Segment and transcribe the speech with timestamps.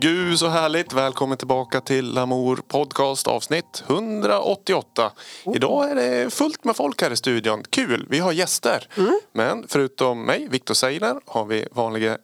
[0.00, 0.92] Gud så härligt!
[0.92, 5.12] Välkommen tillbaka till Lamour Podcast avsnitt 188.
[5.54, 7.62] Idag är det fullt med folk här i studion.
[7.70, 8.06] Kul!
[8.10, 8.88] Vi har gäster.
[9.32, 12.18] Men förutom mig, Viktor Seiler, har vi vanliga,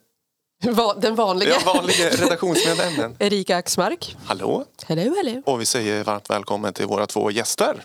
[0.65, 1.49] Va- Den vanliga.
[1.49, 3.15] ja, vanliga redaktionsmedlemmen.
[3.19, 4.15] Erika Axmark.
[4.25, 4.65] Hallå!
[4.87, 5.41] Hello, hello.
[5.45, 7.83] Och vi säger varmt välkommen till våra två gäster.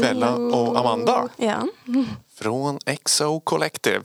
[0.00, 1.66] Bella och Amanda Ja.
[2.38, 4.02] från XO Collective.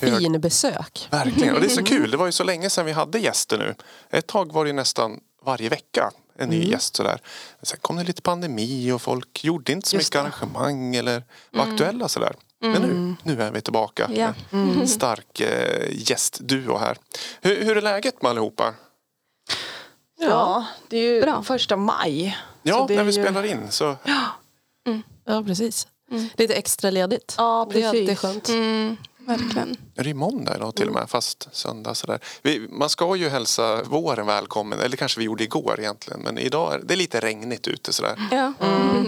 [0.00, 1.08] Hur- Fin besök.
[1.10, 2.10] Verkligen, och det är så kul.
[2.10, 3.74] Det var ju så länge sedan vi hade gäster nu.
[4.10, 7.20] Ett tag var det nästan varje vecka en ny gäst sådär.
[7.58, 10.36] Men sen kom det lite pandemi och folk gjorde inte så Just mycket det.
[10.38, 12.34] arrangemang eller var aktuella sådär.
[12.60, 14.34] Men nu, nu är vi tillbaka Ja.
[14.50, 16.96] med en stark eh, gästduo här.
[17.40, 18.74] Hur, hur är läget med allihopa?
[20.18, 21.42] Ja, det är ju Bra.
[21.42, 22.38] första maj.
[22.62, 24.20] Ja, Så det när är vi ju- spelar in så Ja,
[25.46, 25.86] precis.
[26.36, 27.34] Lite extra ledigt.
[27.38, 28.20] Ja, Det är alltid precis.
[28.20, 28.48] skönt.
[28.48, 29.76] Mm, verkligen.
[29.96, 32.18] är det måndag idag till och med, fast söndag sådär.
[32.42, 36.20] Vi, man ska ju hälsa våren välkommen, eller kanske vi gjorde igår egentligen.
[36.20, 38.28] Men idag är det är lite regnigt ute sådär.
[38.30, 38.52] Ja.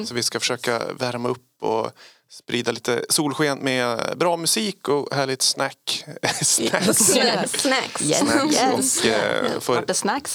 [0.07, 1.91] Så vi ska försöka värma upp och
[2.31, 6.05] sprida lite solsken med bra musik och härligt snack.
[6.43, 6.97] Snacks.
[6.97, 7.63] Snacks.
[7.63, 8.03] Snacks.
[8.03, 8.19] Yes.
[8.21, 9.83] Snacks och eh, få,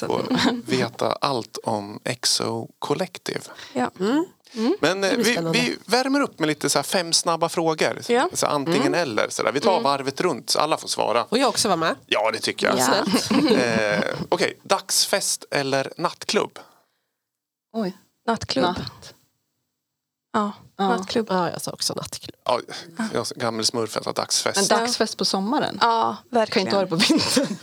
[0.07, 3.41] få veta allt om Exo Collective.
[3.73, 3.91] Ja.
[3.95, 4.25] Men
[4.55, 5.59] eh, blir vi, spännande.
[5.59, 8.01] vi värmer upp med lite så här fem snabba frågor.
[8.07, 8.29] Ja.
[8.33, 9.29] Så antingen eller.
[9.29, 9.51] Så där.
[9.51, 11.23] Vi tar varvet runt så alla får svara.
[11.29, 11.95] Och jag också var med.
[12.05, 12.79] Ja, det tycker jag.
[12.79, 12.93] Ja.
[13.57, 16.59] Eh, Okej, dagsfest eller nattklubb?
[17.73, 18.63] Oj, Nattklubb.
[18.65, 19.13] natt.
[20.33, 20.87] Ja, Ja.
[20.89, 21.27] nattklubb.
[21.29, 22.35] Ja, jag sa också nattklubb.
[22.45, 22.59] Ja,
[23.13, 24.57] jag är gammal smurfen sa dagsfest.
[24.71, 25.77] En dagsfest på sommaren.
[25.81, 26.67] Ja, Kan verkligen.
[26.67, 27.57] inte ha det på vintern.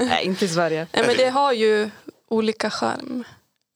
[0.08, 0.86] Nej, inte i Sverige.
[0.92, 1.90] Nej, men det har ju
[2.28, 3.24] olika charm.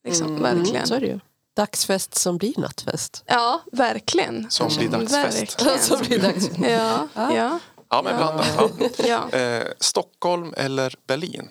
[0.07, 0.87] Liksom, verkligen.
[0.87, 1.19] Så är det ju.
[1.55, 3.23] Dagsfest som blir nattfest.
[3.27, 4.49] Ja, verkligen.
[4.51, 5.61] Som blir dagsfest.
[5.61, 5.79] Verkligen.
[5.79, 6.49] som blir dags.
[6.57, 8.99] Ja, ja, Ja, men blandat.
[8.99, 9.29] Ja.
[9.31, 9.39] ja.
[9.39, 11.49] Eh, Stockholm eller Berlin?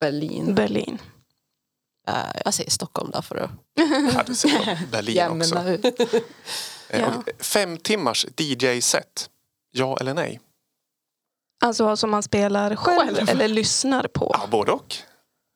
[0.00, 0.54] Berlin.
[0.54, 0.98] Berlin.
[2.06, 3.50] Ja, jag säger Stockholm där för att...
[4.14, 4.78] Ja, det säger.
[4.90, 5.62] Berlin också.
[5.68, 5.84] Ut.
[6.88, 7.12] Eh, Ja.
[7.18, 7.34] okej.
[7.40, 9.30] Fem timmars DJ-set.
[9.70, 10.40] Ja eller nej?
[11.64, 13.28] Alltså som man spelar själv, Själv.
[13.28, 14.30] eller lyssnar på.
[14.34, 14.94] Ja, både och.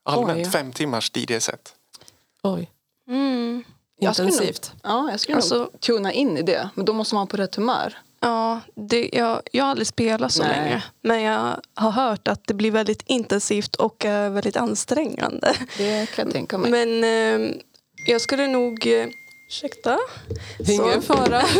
[0.04, 0.52] Allmänt Oj.
[0.52, 1.74] fem timmars DJ-set.
[2.42, 2.70] Oj,
[3.08, 3.64] Mm.
[3.98, 4.72] Jag skulle intensivt.
[4.82, 6.68] Ja, jag skulle Alltså- nog tuna in i det.
[6.74, 7.98] Men då måste man vara på rätt humör.
[8.20, 10.50] Ja, det, jag, jag har aldrig spelat så Nej.
[10.60, 10.84] länge.
[11.02, 15.54] Men jag har hört att det blir väldigt intensivt och eh, väldigt ansträngande.
[15.78, 16.70] Det kan jag tänka mig.
[16.70, 17.04] Men
[17.44, 17.56] eh,
[18.06, 18.86] jag skulle nog...
[18.86, 19.06] Eh,
[19.48, 19.98] ursäkta?
[20.68, 21.14] Ingen Så.
[21.14, 21.42] fara.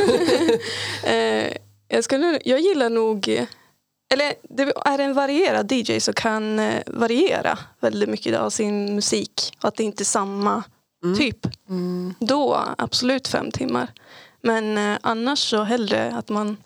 [1.05, 1.53] Eh,
[1.89, 3.28] jag, skulle, jag gillar nog...
[4.13, 9.57] Eller det är en varierad DJ som kan variera väldigt mycket av sin musik.
[9.63, 10.63] Och att det inte är samma
[11.17, 11.47] typ.
[11.69, 12.15] Mm.
[12.21, 13.93] Då absolut fem timmar.
[14.41, 16.57] Men eh, annars så hellre att man...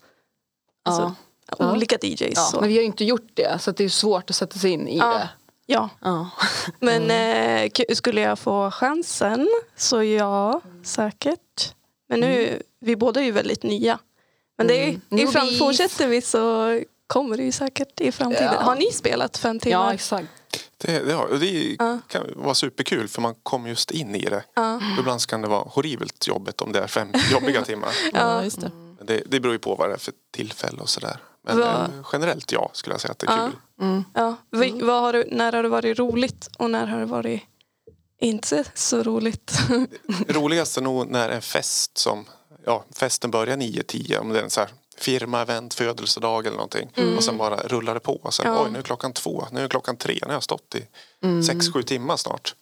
[0.85, 1.15] Alltså,
[1.59, 1.73] Ja.
[1.73, 2.33] Olika DJs.
[2.37, 2.61] Ja, så.
[2.61, 4.89] men vi har ju inte gjort det, så det är svårt att sätta sig in
[4.89, 5.07] i Ja.
[5.15, 5.29] det.
[5.67, 5.89] ja.
[6.01, 6.31] Ja.
[6.81, 11.75] Men eh, k- skulle jag få chansen så ja, säkert.
[12.09, 13.99] Men nu, vi båda är ju väldigt nya.
[14.59, 15.01] Men det är, Mm.
[15.11, 15.59] i fram, Newbies.
[15.59, 18.51] fortsätter vi så kommer det ju säkert i framtiden.
[18.55, 18.61] Ja.
[18.61, 19.93] Har ni spelat fem ja, timmar?
[19.95, 20.29] exakt.
[20.79, 21.99] Det, det, har- det Ja.
[22.09, 24.45] kan vara superkul för man kommer just in i det.
[24.55, 24.81] Ja.
[24.99, 27.91] Ibland kan det vara horribelt jobbigt om det är fem jobbiga timmar.
[28.13, 28.71] Ja, just det.
[28.75, 31.17] Men Det, det beror ju på vad det är för tillfälle och sådär.
[31.43, 33.47] Men Vad- eh, generellt ja, skulle jag säga att det är Ja.
[33.51, 33.87] kul.
[33.89, 34.05] Mm.
[34.15, 34.37] Ja.
[34.51, 37.43] Vi, vad har du, när har det varit roligt och när har det varit
[38.21, 39.53] inte så roligt?
[40.29, 42.25] Roligast är nog när en fest som,
[42.65, 46.91] ja festen börjar 9-10 om det är en så här firma, event, födelsedag eller någonting.
[47.17, 48.21] Och sen bara rullar det på.
[48.23, 48.63] Och sen, Ja.
[48.65, 50.87] oj nu är klockan två, nu är klockan tre, nu har jag stått i
[51.43, 52.55] sex, sju timmar snart.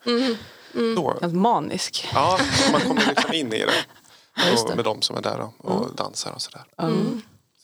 [0.97, 2.09] Då, Helt manisk.
[2.15, 2.39] ja,
[2.73, 3.67] man kommer liksom in i det.
[4.63, 4.77] Och det.
[4.77, 6.65] med de som är där och, och dansar och sådär.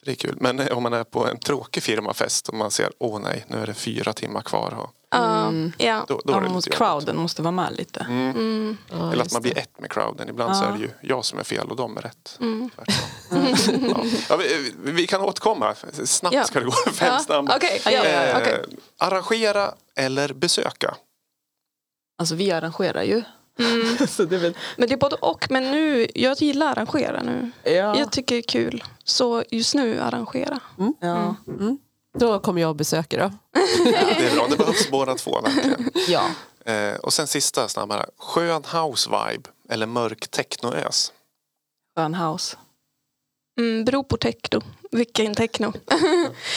[0.04, 0.36] Så det är kul.
[0.40, 3.56] Men eh, om man är på en tråkig firmafest och man ser, åh nej, nu
[3.58, 4.74] är det fyra timmar kvar.
[4.78, 6.04] Och, Ja, ja.
[6.08, 8.06] då, då Ja, måste, crowden måste vara med lite.
[8.90, 10.28] Ja, Eller att man blir ett med crowden.
[10.28, 12.36] Ibland så är det ju jag som är fel och de är rätt.
[12.40, 12.70] Mm.
[12.76, 12.84] Ja.
[14.28, 15.74] Ja, vi, vi kan återkomma.
[16.04, 16.44] Snabbt Ja.
[16.44, 16.72] ska det gå.
[16.92, 17.58] Fem Ja, snabba.
[17.84, 18.64] ja, Eh, okej.
[18.98, 20.94] Arrangera eller besöka?
[22.18, 23.22] Alltså vi arrangerar ju.
[24.08, 25.46] så det väl, Men det är både och.
[25.50, 27.50] Men nu, jag gillar att arrangera nu.
[27.64, 27.98] ja.
[27.98, 28.84] Jag tycker det är kul.
[29.04, 30.60] Så just nu arrangera.
[31.00, 31.34] ja.
[32.18, 33.32] Då kommer jag och besöker då.
[34.18, 35.90] Det är bra, det behövs båda två verkligen.
[36.08, 36.26] ja.
[36.72, 38.06] Eh, och sen sista snabbare.
[38.18, 41.12] Skön house-vibe eller mörk technoös?
[41.96, 42.56] Skön house.
[43.58, 44.60] Mm, beror på techno.
[44.90, 45.72] Vilken techno?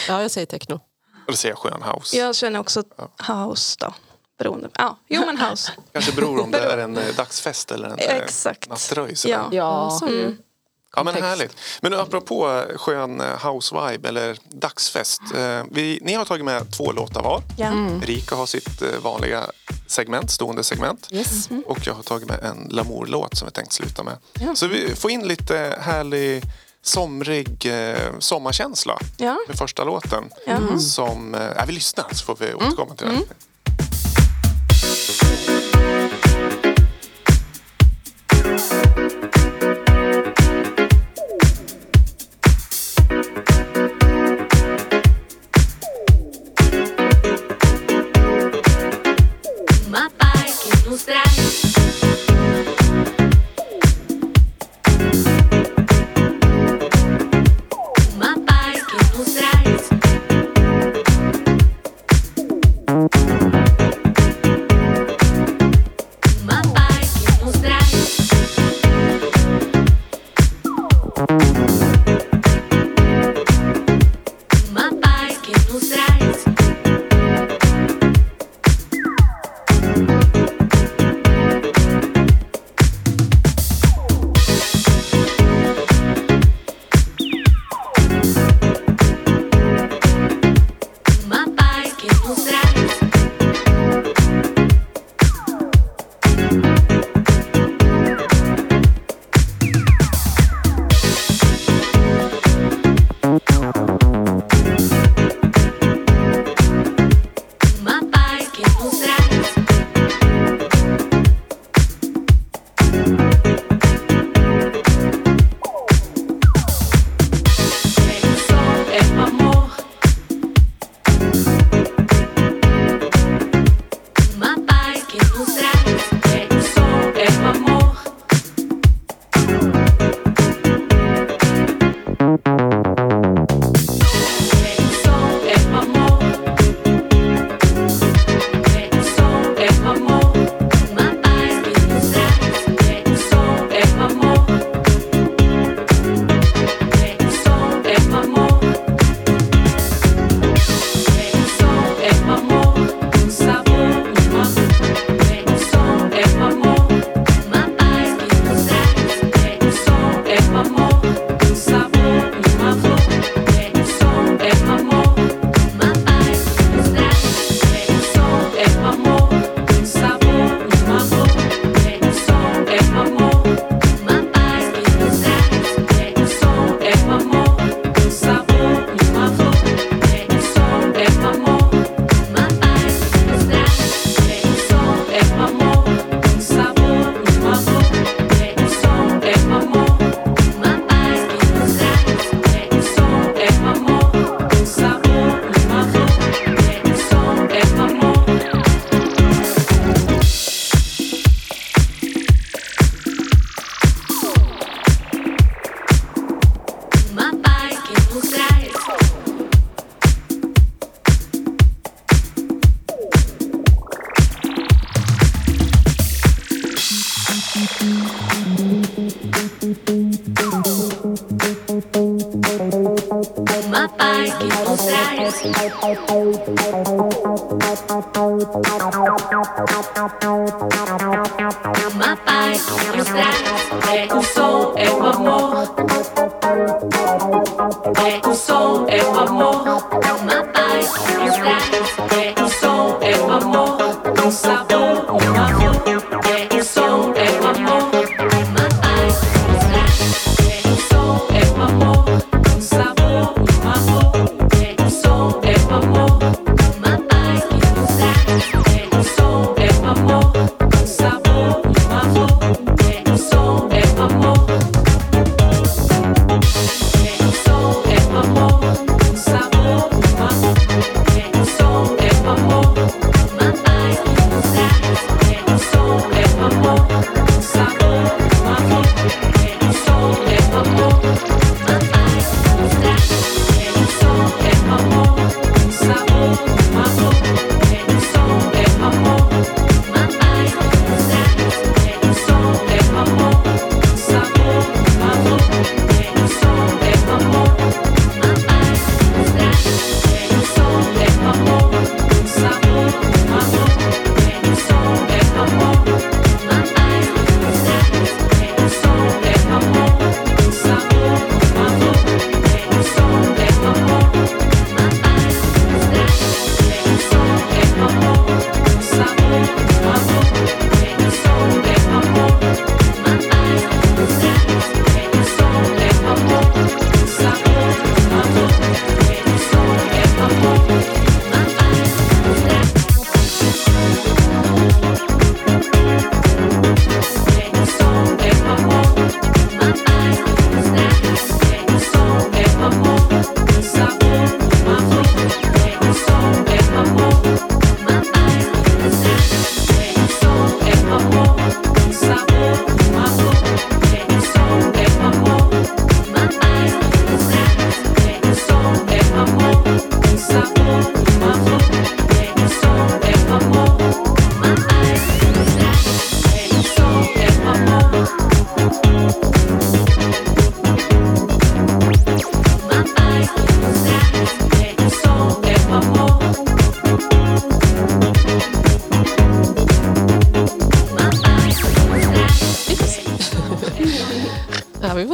[0.08, 0.80] Ja, jag säger techno.
[1.26, 2.16] Då säger jag skön house.
[2.16, 2.82] Jag känner också
[3.28, 3.94] house då.
[4.38, 4.68] Beroende.
[4.74, 5.72] Ja, jo men house.
[5.92, 8.68] Kanske beror om det är en eh, dagsfest eller en eh, Exakt.
[8.68, 9.16] nattröj.
[9.16, 9.34] sådär.
[9.34, 9.48] Ja.
[9.52, 9.98] Ja.
[10.00, 10.06] så
[10.96, 11.56] Ja, men härligt.
[11.80, 15.22] Men apropå eh, skön eh, house-vibe eller dagsfest.
[15.34, 17.42] Eh, vi, ni har tagit med två låtar var.
[17.58, 17.72] Yeah.
[17.72, 18.00] Mm.
[18.00, 19.46] Rika har sitt vanliga
[19.86, 21.08] segment, stående segment.
[21.10, 21.50] Yes.
[21.50, 21.62] Mm.
[21.62, 21.70] mm.
[21.70, 24.16] Och jag har tagit med en Lamour-låt som vi tänkt sluta med.
[24.40, 24.54] Yeah.
[24.54, 26.42] Så vi får in lite härlig
[26.82, 27.72] somrig
[28.18, 29.36] sommarkänsla yeah.
[29.48, 30.30] med första låten.
[30.46, 30.80] Mm.
[30.80, 33.16] Som, äh, vi lyssnar så får vi återkomma till mm.
[33.16, 33.24] den.
[33.24, 33.36] Mm.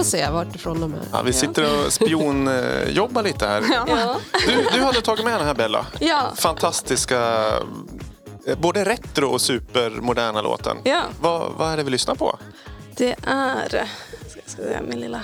[0.05, 1.01] Får se vartifrån de är.
[1.13, 3.65] Ja, vi sitter och spionjobbar lite här.
[3.89, 4.17] Ja.
[4.47, 5.87] Du, du hade tagit med den här Bella.
[6.01, 6.33] Ja.
[6.37, 7.45] Fantastiska,
[8.47, 10.77] eh, både retro och supermoderna låten.
[10.85, 11.03] Ja.
[11.21, 12.39] Vad, vad är det vi lyssnar på?
[12.97, 13.69] Det är...
[13.69, 15.23] Ska, ska jag säga min lilla...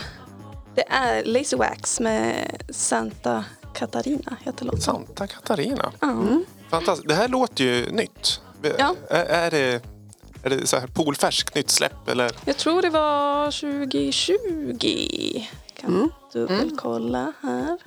[0.74, 3.44] Det är Lazy Wax med Santa
[3.74, 4.80] Catarina heter låten.
[4.80, 5.92] Santa Catarina.
[6.00, 6.16] Ja.
[6.70, 7.08] Fantastiskt.
[7.08, 8.40] Det här låter ju nytt.
[8.78, 8.94] Ja.
[9.10, 9.82] Är, är det,
[10.42, 12.30] är det så här polfärskt nytt släpp eller?
[12.44, 15.42] Jag tror det var 2020.
[15.80, 17.78] Kan dubbelkolla här.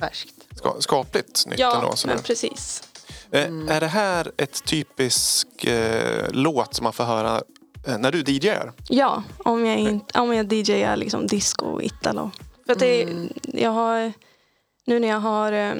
[0.00, 0.34] Färskt.
[0.56, 1.94] Ska, skapligt nytt Ja, ändå.
[2.06, 2.82] men precis.
[3.30, 7.42] Eh, Är det här ett typisk eh, låt som man får höra
[7.86, 8.72] eh, när du DJar?
[8.88, 12.30] Ja, om jag, in, om jag DJar liksom disco och italo.
[12.66, 13.08] För att det,
[13.42, 14.12] jag har,
[14.86, 15.74] nu när jag har eh,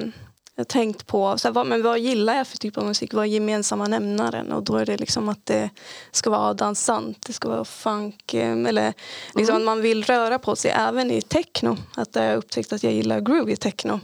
[0.59, 3.23] jag tänkt på så här, vad, men vad gillar jag för typ av musik, vad
[3.25, 4.51] är gemensamma nämnaren?
[4.51, 5.69] Och då är det liksom att det
[6.11, 8.33] ska vara dansant, det ska vara funk.
[8.33, 8.93] eh, Eller
[9.35, 11.77] liksom att man vill röra på sig även i techno.
[11.95, 13.99] Att jag har upptäckt att jag gillar groovy techno.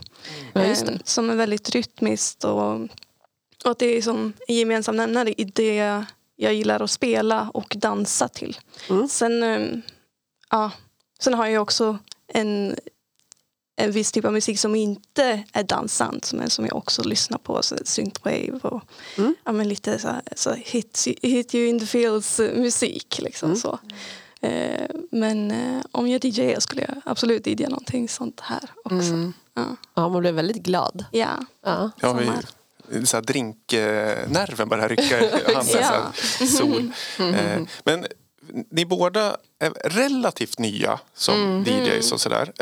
[0.52, 0.92] Ja, just det.
[0.92, 2.72] Eh, Som är väldigt rytmiskt och,
[3.64, 6.04] och att det är som en gemensam nämnare i det
[6.36, 8.58] jag gillar att spela och dansa till.
[8.90, 9.08] Mm.
[9.08, 9.60] Sen, eh,
[10.50, 10.70] ja,
[11.18, 12.76] sen har jag också en,
[13.76, 17.62] en viss typ av musik som inte är dansant men som jag också lyssnar på.
[17.62, 18.82] Så synthwave och
[19.18, 19.34] Mm.
[19.44, 23.18] ja, men lite så, här, så hit, hit you in the feels eh, musik.
[23.22, 23.60] Liksom, Mm.
[23.60, 23.78] så.
[24.40, 28.96] Eh, men eh, om jag DJar skulle jag absolut DJa någonting sånt här också.
[29.12, 29.32] Mm.
[29.54, 29.76] Ja.
[29.94, 31.04] Ja, man blev väldigt glad.
[31.12, 31.28] ja.
[31.64, 31.90] Ja.
[32.00, 32.18] Ja,
[33.04, 35.64] så här drinknerven börjar rycka i handen.
[35.64, 36.12] så här,
[36.46, 36.90] sol.
[37.34, 38.06] Eh, men
[38.70, 42.52] ni båda är relativt nya som DJs och sådär.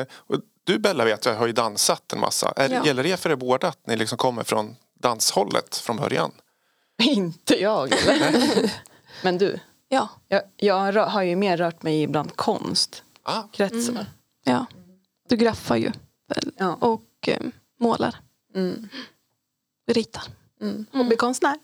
[0.00, 0.36] Eh, och
[0.72, 2.52] du Bella vet jag har ju dansat en massa.
[2.56, 2.86] Är, Ja.
[2.86, 6.32] Gäller det för er båda att ni liksom kommer från danshållet från början?
[7.02, 7.92] Inte jag?
[9.22, 9.58] Men du,
[9.88, 10.08] Ja.
[10.28, 13.94] jag, jag har ju mer rört mig bland konstkretsar.
[14.00, 14.04] Ah,
[14.44, 14.66] ja.
[15.28, 15.92] Du graffar ju
[16.56, 16.74] Ja.
[16.80, 17.40] och eh,
[17.80, 18.16] målar,
[18.54, 18.88] Mm.
[19.86, 20.22] ritar.
[20.60, 20.86] Mm.
[20.92, 21.58] Hobbykonstnär.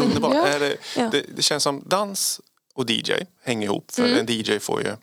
[0.00, 0.34] underbart.
[0.34, 0.58] Ja.
[0.58, 0.76] Det,
[1.12, 2.40] det, det känns som dans
[2.74, 3.90] och DJ hänger ihop.
[3.90, 4.96] För en DJ får ju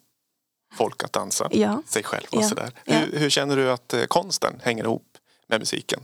[0.74, 1.82] folk att dansa Ja.
[1.86, 2.48] sig själv och Ja.
[2.50, 2.72] sådär.
[2.86, 2.96] Ja.
[2.96, 6.00] Hur, hur känner du att eh, konsten hänger ihop med musiken?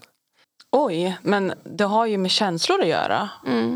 [0.71, 3.29] Oj, men det har ju med känslor att göra.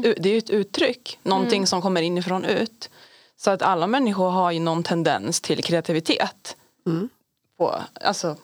[0.03, 2.89] U- Det är ju ett uttryck, någonting som kommer inifrån ut.
[3.35, 6.57] Så att alla människor har ju någon tendens till kreativitet.
[7.57, 8.35] På, alltså,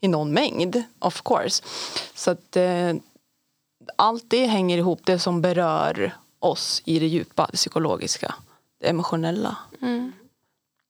[0.00, 1.62] I någon mängd, of course.
[2.14, 2.92] Så att eh,
[3.96, 8.34] allt det hänger ihop, det som berör oss i det djupa, det psykologiska,
[8.80, 9.56] det emotionella.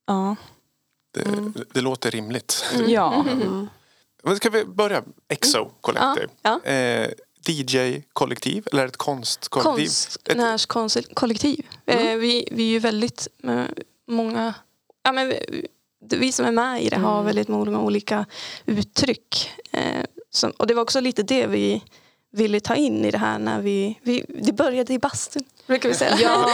[0.07, 0.37] Ja.
[1.25, 2.64] Det, det låter rimligt.
[2.87, 3.25] ja.
[4.23, 5.02] Men Ska vi börja?
[5.28, 6.28] EXO Collective.
[6.42, 7.11] Ja, Eh,
[7.49, 9.87] DJ-kollektiv eller ett konstkollektiv?
[9.87, 11.66] Ett, Konstnärskollektiv.
[11.87, 13.64] Eh, vi, vi är ju väldigt eh,
[14.08, 14.54] många...
[15.02, 15.66] Ja, men vi,
[16.00, 18.26] vi som är med i det har väldigt många olika
[18.64, 19.50] uttryck.
[19.70, 21.82] Eh, som, och det var också lite det vi
[22.32, 23.99] ville ta in i det här när vi...
[24.02, 26.16] vi det började i bastun, brukar vi säga.
[26.23, 26.49] Ja,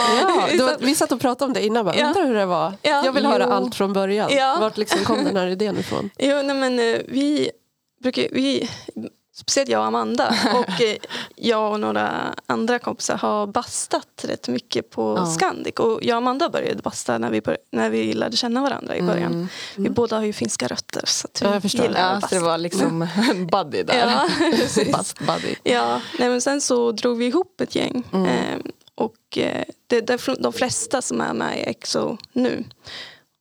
[0.57, 1.85] då, satt- vi satt och pratade om det innan.
[1.85, 2.07] Bara, Ja.
[2.07, 2.73] Undrar hur det var.
[2.81, 3.51] Ja, jag vill höra jo.
[3.51, 4.29] allt från början.
[4.35, 4.57] Ja.
[4.59, 6.09] Vart liksom kom den här idén ifrån?
[6.19, 7.49] Jo, nej, men eh, vi
[8.03, 8.69] brukar, vi,
[9.35, 10.95] speciellt jag och Amanda och eh,
[11.35, 12.11] jag och några
[12.47, 15.25] andra kompisar har bastat rätt mycket på Ja.
[15.25, 15.73] Scandic.
[15.75, 19.01] Och jag och Amanda började basta när vi, bör, när vi lärde känna varandra i
[19.01, 19.49] början.
[19.75, 21.85] Vi båda har ju finska rötter så att vi Ja, jag förstår.
[21.85, 22.45] gillar ja, att så det basta.
[22.51, 23.97] var liksom en buddy där.
[23.97, 24.29] Ja.
[24.97, 25.55] Bust buddy.
[25.63, 28.03] Ja, nej, men sen så drog vi ihop ett gäng.
[28.13, 28.25] Mm.
[28.25, 28.59] Eh,
[28.95, 32.63] och eh, det är de flesta som är med i EXO nu.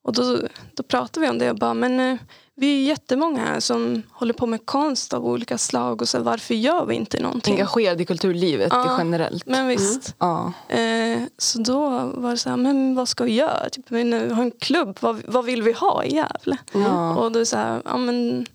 [0.04, 0.38] Och då,
[0.74, 2.18] då pratade vi om det och bara, men eh,
[2.54, 6.54] vi är jättemånga här som håller på med konst av olika slag och så varför
[6.54, 7.54] gör vi inte någonting?
[7.54, 8.94] Engagerad i kulturlivet Ja.
[8.98, 9.46] generellt.
[9.46, 10.14] Men visst.
[10.18, 10.52] Ja.
[10.68, 13.68] Eh, så då var det så här, men vad ska vi göra?
[13.68, 16.58] Typ, men, eh, ha en klubb, vad, vad vill vi ha i Gävle?
[16.72, 17.16] Ja.
[17.16, 18.46] Och då så här, ja men,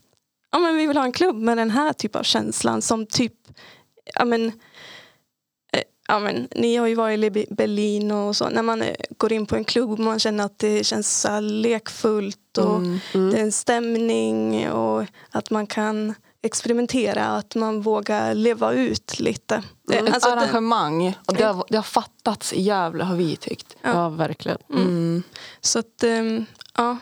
[0.51, 3.33] ja men vi vill ha en klubb med den här typen av känslan som typ,
[4.15, 4.51] ja men,
[6.07, 9.33] ja men ni har ju varit i Be- Berlin och så, när man eh, går
[9.33, 12.99] in på en klubb och man känner att det känns så lekfullt och Mm.
[13.13, 19.63] det är en stämning och att man kan experimentera, att man vågar leva ut lite.
[19.91, 21.17] Eh, Ett alltså det- arrangemang.
[21.27, 23.75] Och det, har, det har fattats i Gävle har vi tyckt.
[23.81, 24.57] Ja, verkligen.
[24.73, 25.23] Mm.
[25.61, 26.45] Så att, ehm,
[26.77, 26.97] ja.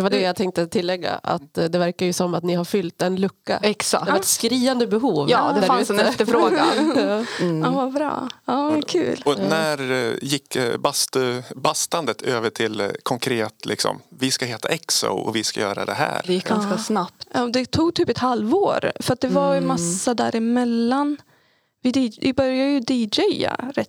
[0.00, 1.20] Det var det jag tänkte tillägga.
[1.22, 3.58] Att eh, det verkar ju som att ni har fyllt en lucka.
[3.62, 4.04] Exakt.
[4.06, 5.30] Det var ett skriande behov.
[5.30, 6.04] Ja, det fanns en ute.
[6.08, 6.66] efterfrågan.
[6.96, 7.24] Ja.
[7.44, 7.62] Mm.
[7.62, 8.28] ja, vad bra.
[8.44, 9.22] Ja, men kul.
[9.24, 15.06] Och när eh, gick eh, bastu, bastandet över till konkret, liksom, vi ska heta EXO
[15.08, 16.22] och vi ska göra det här?
[16.26, 16.78] Det gick ganska Ja.
[16.78, 17.26] snabbt.
[17.32, 18.92] Ja, det tog typ ett halvår.
[19.00, 19.68] För att det var en Mm.
[19.68, 21.16] massa däremellan.
[21.82, 23.88] Vi, DJ vi började ju DJa rätt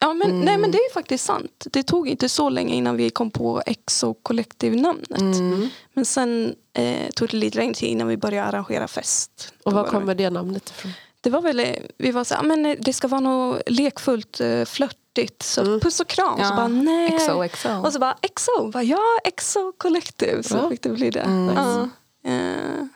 [0.00, 1.66] Ja, men, Nej men det är faktiskt sant.
[1.72, 5.20] Det tog inte så länge innan vi kom på Exo Collective-namnet.
[5.20, 5.68] Mm.
[5.92, 9.52] Men sen eh, tog det lite längre tid innan vi började arrangera fest.
[9.64, 10.92] Och var kommer det namnet ifrån?
[11.20, 11.66] Det var väl, eh,
[11.98, 15.42] vi var så här, men eh, det ska vara något lekfullt, eh, flörtigt.
[15.42, 15.80] Så Mm.
[15.80, 16.38] puss och kram.
[16.38, 17.14] Ja, Så bara nej.
[17.14, 17.68] Exo, exo.
[17.84, 18.70] Och så bara Exo.
[18.72, 20.42] Bara, ja, Exo Collective.
[20.42, 20.70] Så Ja.
[20.70, 21.20] fick det bli det.
[21.20, 21.54] Mm.
[21.56, 21.88] Ja.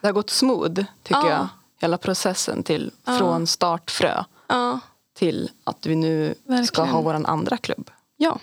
[0.00, 1.30] Det har gått smooth tycker Ja.
[1.30, 1.48] jag.
[1.80, 4.80] Hela processen till från startfrö ja.
[5.14, 6.88] Till att vi nu ska Verkligen.
[6.90, 7.90] ha vår andra klubb.
[8.16, 8.38] Ja,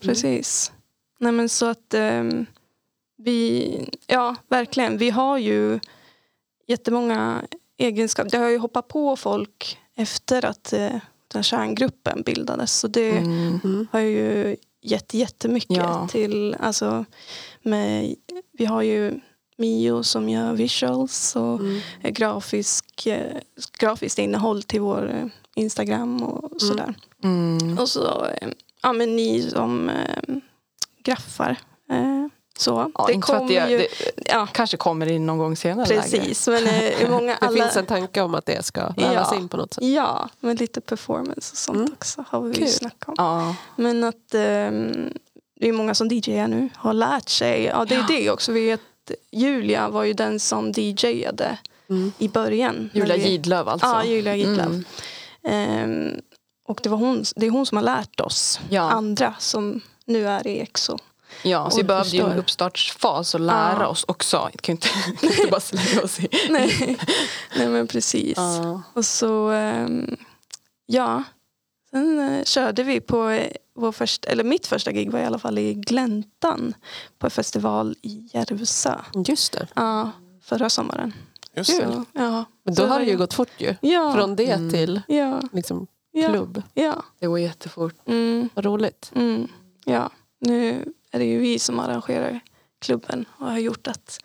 [0.00, 0.72] precis.
[1.18, 2.46] Nej men så att ehm,
[3.16, 5.80] vi, ja verkligen, vi har ju
[6.68, 7.42] jättemånga
[7.78, 8.30] egenskaper.
[8.30, 10.96] Det har ju hoppat på folk efter att eh,
[11.28, 12.78] den kärngruppen bildades.
[12.78, 13.86] Så det Mm.
[13.92, 16.08] har ju gett jättemycket Ja.
[16.08, 17.04] till, alltså
[17.62, 18.14] med,
[18.52, 19.20] vi har ju
[19.58, 21.80] Mio som gör visuals och Mm.
[22.02, 23.36] eh, grafisk, eh,
[23.78, 26.94] grafiskt innehåll till vår Instagram och sådär.
[27.24, 27.78] Mm.
[27.78, 28.48] Och så eh,
[28.82, 30.36] ja, men ni som eh,
[31.04, 31.56] graffar.
[31.90, 32.26] Eh,
[32.58, 32.90] så.
[32.94, 33.88] Ja, inte för att det, ju, det
[34.26, 35.88] ja, kanske kommer in någon gång senare.
[35.88, 36.00] läge.
[36.02, 36.48] precis.
[36.48, 39.36] Men eh, många Det alla, finns en tanke om att det ska vävas Ja.
[39.38, 39.84] in på något sätt.
[39.84, 41.92] Ja, men lite performance och sånt Mm.
[41.92, 42.68] också har vi Kul.
[42.68, 43.14] snackat om.
[43.18, 43.56] Ja.
[43.76, 45.12] Men att ehm,
[45.60, 47.64] det är många som DJar nu, har lärt sig.
[47.64, 48.52] Ja, det är det också.
[48.52, 48.80] Vi vet,
[49.32, 51.58] Julia var ju den som DJade
[51.90, 52.12] Mm.
[52.18, 52.90] i början.
[52.94, 53.86] Julia Gidlöv alltså.
[53.86, 54.66] Ja, Julia Gidlöv.
[54.66, 54.84] Mm.
[55.46, 56.20] Ehm,
[56.68, 58.82] och det, var hon, det är hon som har lärt oss Ja.
[58.90, 60.98] andra som nu är i EXO.
[61.42, 63.86] Ja, så vi behövde ju en uppstartsfas och lära Ja.
[63.86, 64.48] oss också.
[64.52, 64.88] Vi kan inte,
[65.20, 66.28] kan inte bara slänga oss i.
[66.50, 66.98] Nej,
[67.56, 68.36] Nej men precis.
[68.36, 68.82] Ja.
[68.94, 70.16] Och så, ehm,
[70.86, 71.22] ja.
[71.90, 75.38] Sen eh, körde vi på eh, vår första, eller mitt första gig var i alla
[75.38, 76.74] fall i Gläntan
[77.18, 78.94] på en festival i Järvsö.
[79.26, 79.66] Just det.
[79.74, 80.10] Ja,
[80.42, 81.12] förra sommaren.
[81.56, 81.86] Just det.
[81.92, 82.44] Så, ja.
[82.62, 83.74] Men då Så har det ju gått fort ju.
[83.80, 84.70] Ja, Från det Mm.
[84.70, 85.86] till ja, liksom,
[86.28, 86.62] klubb.
[86.74, 87.04] ja.
[87.18, 87.94] Det går jättefort.
[88.06, 89.12] Mm, Vad roligt.
[89.14, 89.48] mm,
[89.84, 90.10] ja.
[90.40, 92.40] Nu är det ju vi som arrangerar
[92.78, 94.20] klubben och har gjort att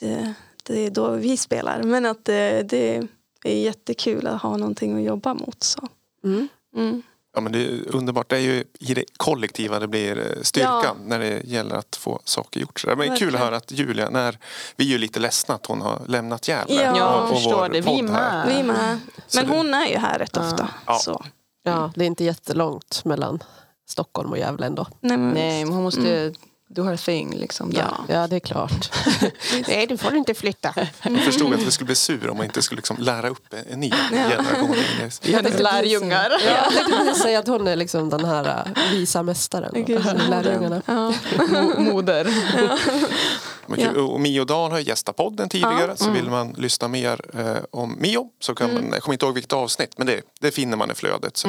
[0.00, 1.82] det, det är då vi spelar.
[1.82, 3.08] Men att det, det
[3.44, 5.62] är jättekul att ha någonting att jobba mot.
[5.62, 5.88] Så.
[6.24, 7.02] Mm.
[7.32, 7.34] Mm.
[7.34, 7.58] Ja, men det
[7.90, 8.28] är underbart.
[8.30, 10.94] Det är ju i det kollektiva det blir eh, styrkan Ja.
[11.04, 12.82] när det gäller att få saker gjort.
[12.84, 13.34] Det är kul Verkligen.
[13.34, 14.38] att höra att Julia, när,
[14.76, 16.74] vi är ju lite ledsna att hon har lämnat Gävle.
[16.96, 17.80] Ja, och- förstår det.
[17.80, 18.44] Vi med.
[18.48, 18.98] Vi är med.
[19.26, 20.40] Så Men det- hon är ju här rätt Ja.
[20.46, 20.68] ofta.
[20.86, 20.98] Ja.
[20.98, 21.24] Så.
[21.62, 23.42] Ja, det är inte jättelångt mellan
[23.90, 24.86] Stockholm och Gävle ändå.
[25.00, 26.34] Nej, men Nej, men hon måste
[26.74, 27.72] do her thing liksom.
[27.74, 28.04] Ja.
[28.08, 28.14] Där.
[28.14, 28.90] Ja, det är klart.
[29.68, 30.74] Nej, du får inte flytta.
[31.02, 33.80] Jag förstod att vi skulle bli sur om man inte skulle liksom lära upp en,
[33.80, 34.76] ny generation.
[35.22, 36.30] Hennes lärjungar.
[36.46, 39.84] Ja, jag tänkte säga att hon är liksom den här äh, visa mästaren.
[40.30, 40.82] Lärjungarna.
[40.86, 41.12] Ja.
[41.36, 42.26] Mo- Moder.
[43.66, 43.96] Men kul.
[43.96, 45.96] Och Mio Dahl har gästat podden tidigare Ja.
[45.96, 49.34] så vill man lyssna mer eh, om Mio så kan man, jag kommer inte ihåg
[49.34, 51.36] vilket avsnitt men det, det finner man i flödet.
[51.36, 51.48] Så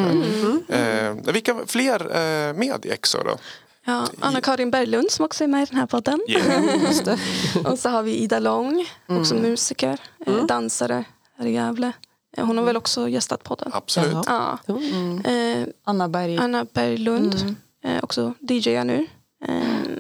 [0.69, 3.37] eh, vilka fler eh, med i Exo då?
[3.85, 6.19] Ja, Anna-Karin Berglund som också är med i den här podden.
[6.27, 7.15] Yeah.
[7.71, 11.03] Och så har vi Ida Lång, också musiker, eh, dansare
[11.37, 11.91] här i Gävle.
[12.37, 13.71] Hon har väl också gästat podden.
[13.73, 14.17] Absolut.
[14.27, 14.57] Ja.
[14.67, 15.25] Mm.
[15.25, 16.37] Eh, Anna Berg.
[16.37, 17.55] Anna Berglund, Mm.
[17.83, 19.07] eh, också DJ nu.
[19.45, 19.97] Eh,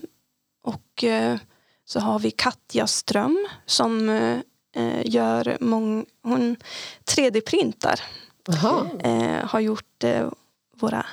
[0.63, 1.37] och eh,
[1.85, 4.09] så har vi Katja Ström som
[5.03, 6.55] gör mång- hon
[7.05, 7.99] 3D-printar.
[8.47, 8.89] Jaha.
[8.99, 10.03] Eh, har gjort
[10.75, 11.05] våra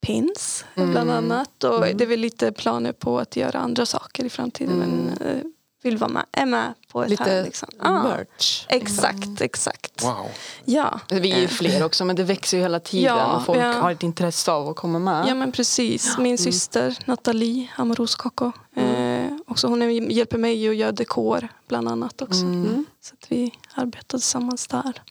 [0.00, 0.90] pins Mm.
[0.90, 1.64] bland annat.
[1.64, 4.78] Och det är väl lite planer på att göra andra saker i framtiden.
[4.78, 5.42] Men eh,
[5.82, 7.44] vill vara med, är med på ett Lite här.
[7.44, 7.68] Liksom.
[7.82, 8.66] Merch.
[8.68, 10.04] exakt, exakt.
[10.04, 10.26] Wow.
[10.64, 11.00] Ja.
[11.10, 13.72] Vi är ju fler också men det växer ju hela tiden Ja, och folk ja.
[13.72, 15.28] har ett intresse av att komma med.
[15.28, 16.18] Ja men precis.
[16.18, 18.52] Min syster Nathalie Amaros Koko.
[18.76, 22.42] Eh, också hon hjälper mig att göra dekor bland annat också.
[22.42, 22.84] Mm.
[23.00, 25.02] Så att vi arbetar tillsammans där.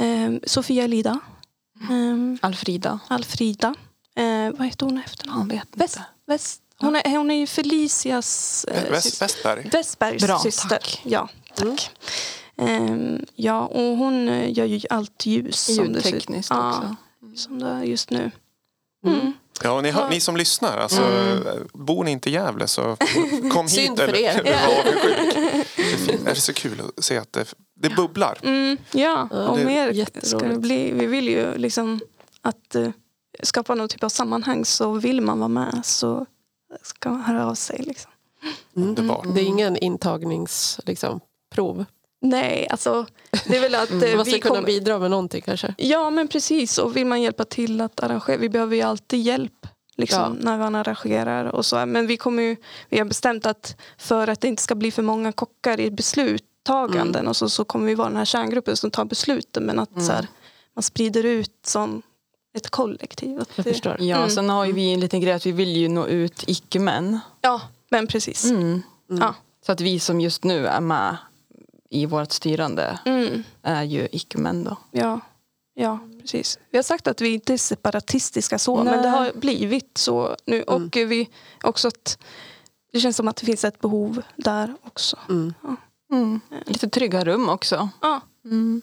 [0.00, 1.18] Eh, Sofia Lida.
[1.90, 2.98] Eh, Alfrida.
[3.08, 3.74] Alfrida.
[4.16, 8.64] Eh, vad heter hon efter Han vet Väst, väst, hon, är, hon är ju Felicias
[8.64, 9.24] eh, Väst, syster.
[9.26, 9.68] Westberg.
[9.72, 10.68] Westbergs Bra, syster.
[10.68, 11.00] tack.
[11.04, 11.90] Ja, tack.
[12.58, 16.14] Ehm, ja, och hon eh, gör ju allt ljus som det ser ut.
[16.14, 16.96] Ljudtekniskt Ja, också.
[17.36, 18.30] som det är just nu.
[19.06, 19.20] Mm.
[19.20, 19.32] Mm.
[19.62, 21.02] Ja, ni, hör, ni som lyssnar, alltså,
[21.72, 22.96] bor ni inte i Gävle så
[23.52, 23.70] kom hit.
[23.74, 24.40] Synd för er.
[24.40, 25.34] eller avundsjuk.
[26.06, 26.24] Det.
[26.24, 28.38] Det är så kul att se att det, det bubblar.
[28.42, 30.92] Mm, ja, Ja, och mer ska det bli.
[30.92, 32.00] Vi vill ju liksom
[32.42, 32.76] att
[33.38, 36.26] eh, skapa någon typ av sammanhang så vill man vara med så
[36.82, 37.82] ska man höra av sig.
[37.86, 38.10] Liksom.
[38.74, 39.26] Underbart.
[39.34, 41.20] Det är ingen intagnings, liksom,
[41.54, 41.84] prov.
[42.20, 43.06] Nej, alltså
[43.46, 44.66] det är väl att eh, Man vi kunna kommer...
[44.66, 45.74] bidra med någonting kanske.
[45.78, 49.66] Ja men precis och vill man hjälpa till att arrangera, vi behöver ju alltid hjälp
[49.96, 50.28] liksom, Ja.
[50.50, 51.86] när man arrangerar och så.
[51.86, 52.56] Men vi, kommer ju,
[52.88, 57.20] vi har bestämt att för att det inte ska bli för många kockar i besluttaganden
[57.20, 57.28] Mm.
[57.28, 60.12] och så, så kommer vi vara den här kärngruppen som tar besluten men att så
[60.12, 60.26] här,
[60.74, 62.02] man sprider ut som
[62.56, 63.40] ett kollektiv.
[63.40, 63.96] Att Jag det- förstår.
[64.00, 64.30] Ja, Mm.
[64.30, 67.20] sen har ju vi en liten grej att vi vill ju nå ut icke-män.
[67.40, 68.44] Ja, men precis.
[68.44, 68.82] Mm.
[69.06, 69.34] Ja.
[69.66, 71.16] Så att vi som just nu är med
[71.90, 73.42] i vårt styrande Mm.
[73.62, 74.76] är ju icke-män då.
[74.90, 75.20] Ja.
[75.74, 76.58] ja, precis.
[76.70, 78.94] Vi har sagt att vi inte är separatistiska så, Nej.
[78.94, 80.62] men det har blivit så nu.
[80.62, 81.28] Och vi
[81.62, 82.18] också att
[82.92, 85.16] det känns som att det finns ett behov där också.
[85.28, 85.54] Mm.
[86.12, 86.40] Mm.
[86.66, 87.88] Lite trygga rum också.
[88.02, 88.82] Ja, Mm.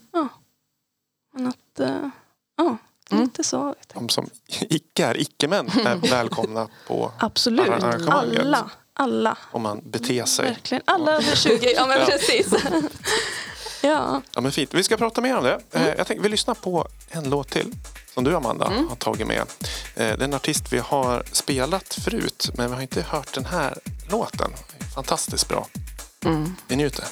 [1.34, 1.80] men att...
[1.80, 2.10] eh,
[2.58, 2.78] ja,
[3.14, 3.24] Mm.
[3.24, 3.76] lite så.
[3.94, 7.70] De som icke är icke-män är välkomna på Absolut.
[8.10, 8.70] Alla.
[8.96, 9.38] Alla.
[9.52, 10.46] om man beter sig.
[10.46, 10.84] Verkligen.
[10.88, 11.74] Alla över 20.
[11.76, 12.06] Ja, men Ja.
[12.06, 12.48] precis.
[13.82, 14.22] ja.
[14.36, 14.74] Ja, men fint.
[14.74, 15.60] Vi ska prata mer om det.
[15.72, 17.74] Eh, Jag tänkte, vi lyssnar på en låt till
[18.14, 19.38] som du Amanda har tagit med.
[19.38, 19.46] Eh,
[19.96, 23.78] Det är en artist vi har spelat förut men vi har inte hört den här
[24.12, 24.52] låten.
[24.96, 25.68] Fantastiskt bra.
[26.26, 26.56] Mm.
[26.68, 27.06] Vi njuter.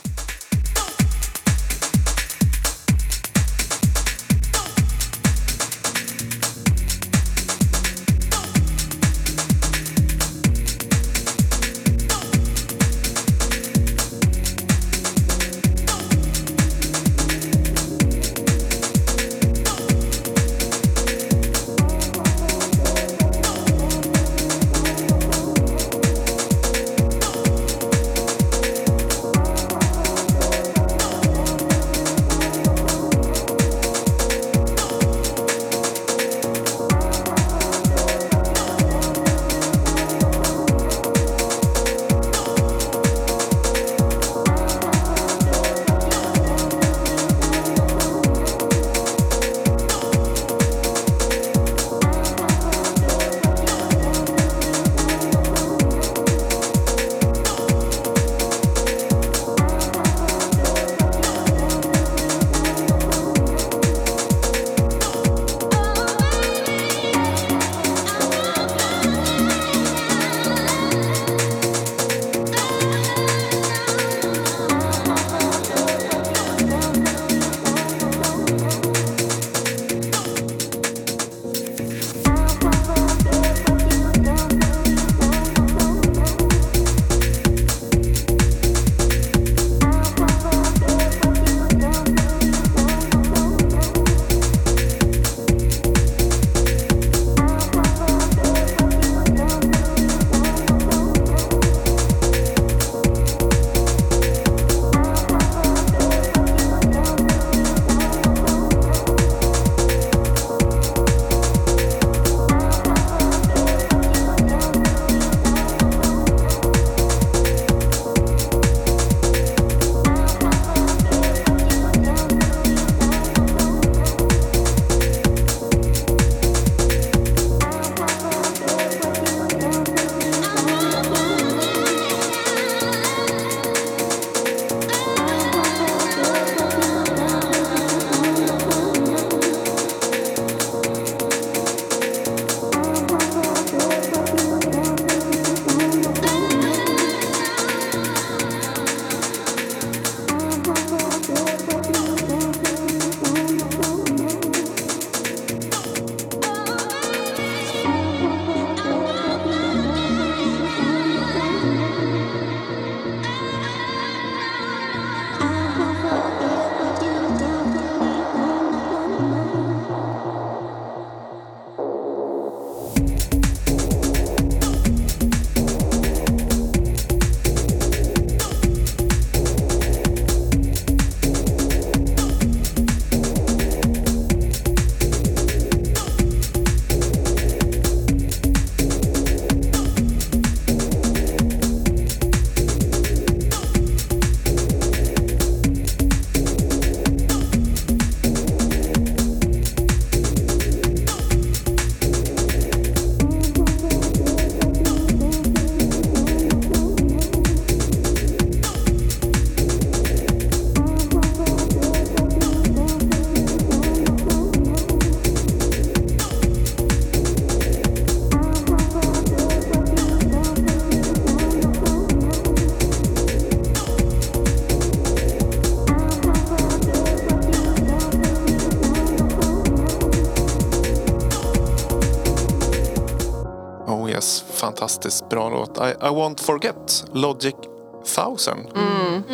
[234.82, 235.78] Fantastiskt bra låt.
[235.78, 237.56] I, I won't forget Logic
[238.04, 238.58] 1000.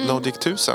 [0.07, 0.73] Logic 1000.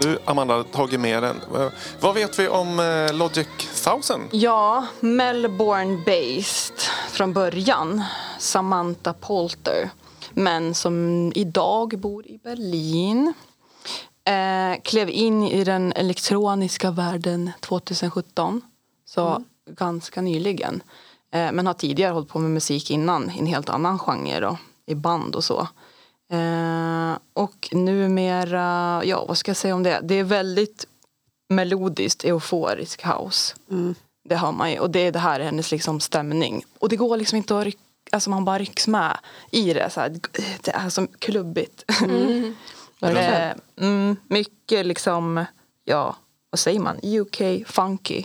[0.00, 1.36] Du Amanda har tagit med den.
[1.54, 1.68] Eh,
[2.00, 3.46] Vad vet vi om eh, Logic
[3.86, 4.20] 1000?
[4.30, 8.02] Ja, Melbourne-based från början.
[8.38, 9.90] Samantha Polter.
[10.34, 13.32] Men som idag bor i Berlin.
[14.24, 18.60] Eh, klev in i den elektroniska världen 2017.
[19.04, 20.82] Så ganska nyligen.
[21.30, 24.40] Eh, men har tidigare hållit på med musik innan i en helt annan genre.
[24.40, 25.68] Då, I band och så.
[26.32, 30.00] Eh, och numera, ja vad ska jag säga om det?
[30.02, 30.86] Det är väldigt
[31.48, 33.54] melodiskt euforisk house.
[34.28, 34.78] Det har man ju.
[34.78, 36.64] Och det, är det här är hennes liksom stämning.
[36.78, 37.80] Och det går liksom inte att rycka,
[38.12, 39.18] alltså man bara rycks med
[39.50, 39.90] i det.
[39.90, 40.16] Så här,
[40.60, 41.84] det är som klubbigt.
[43.02, 45.44] Eh, mm, mycket liksom,
[45.84, 46.16] ja
[46.50, 48.24] vad säger man, UK funky,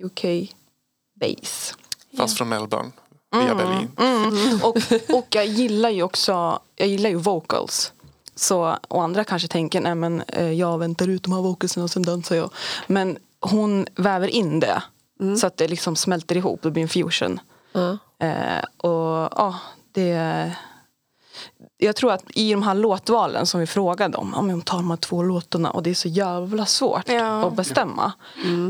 [0.00, 0.24] UK
[1.20, 1.76] bass.
[2.16, 2.90] Fast från Melbourne,
[3.32, 3.90] via Berlin.
[4.62, 4.76] Och,
[5.18, 7.92] och jag gillar ju också, jag gillar ju vocals.
[8.36, 11.90] Så, och andra kanske tänker, nej men eh, jag väntar ut de här vocalsen och
[11.90, 12.50] sen dansar jag.
[12.86, 14.82] Men hon väver in det.
[15.40, 17.40] Så att det liksom smälter ihop, det blir en fusion.
[17.72, 17.98] Ja.
[18.26, 19.54] Eh, och ja,
[19.92, 20.52] det...
[21.76, 24.90] Jag tror att i de här låtvalen som vi frågade om, om de tar de
[24.90, 27.46] här två låtarna och det är så jävla svårt Ja.
[27.46, 28.12] att bestämma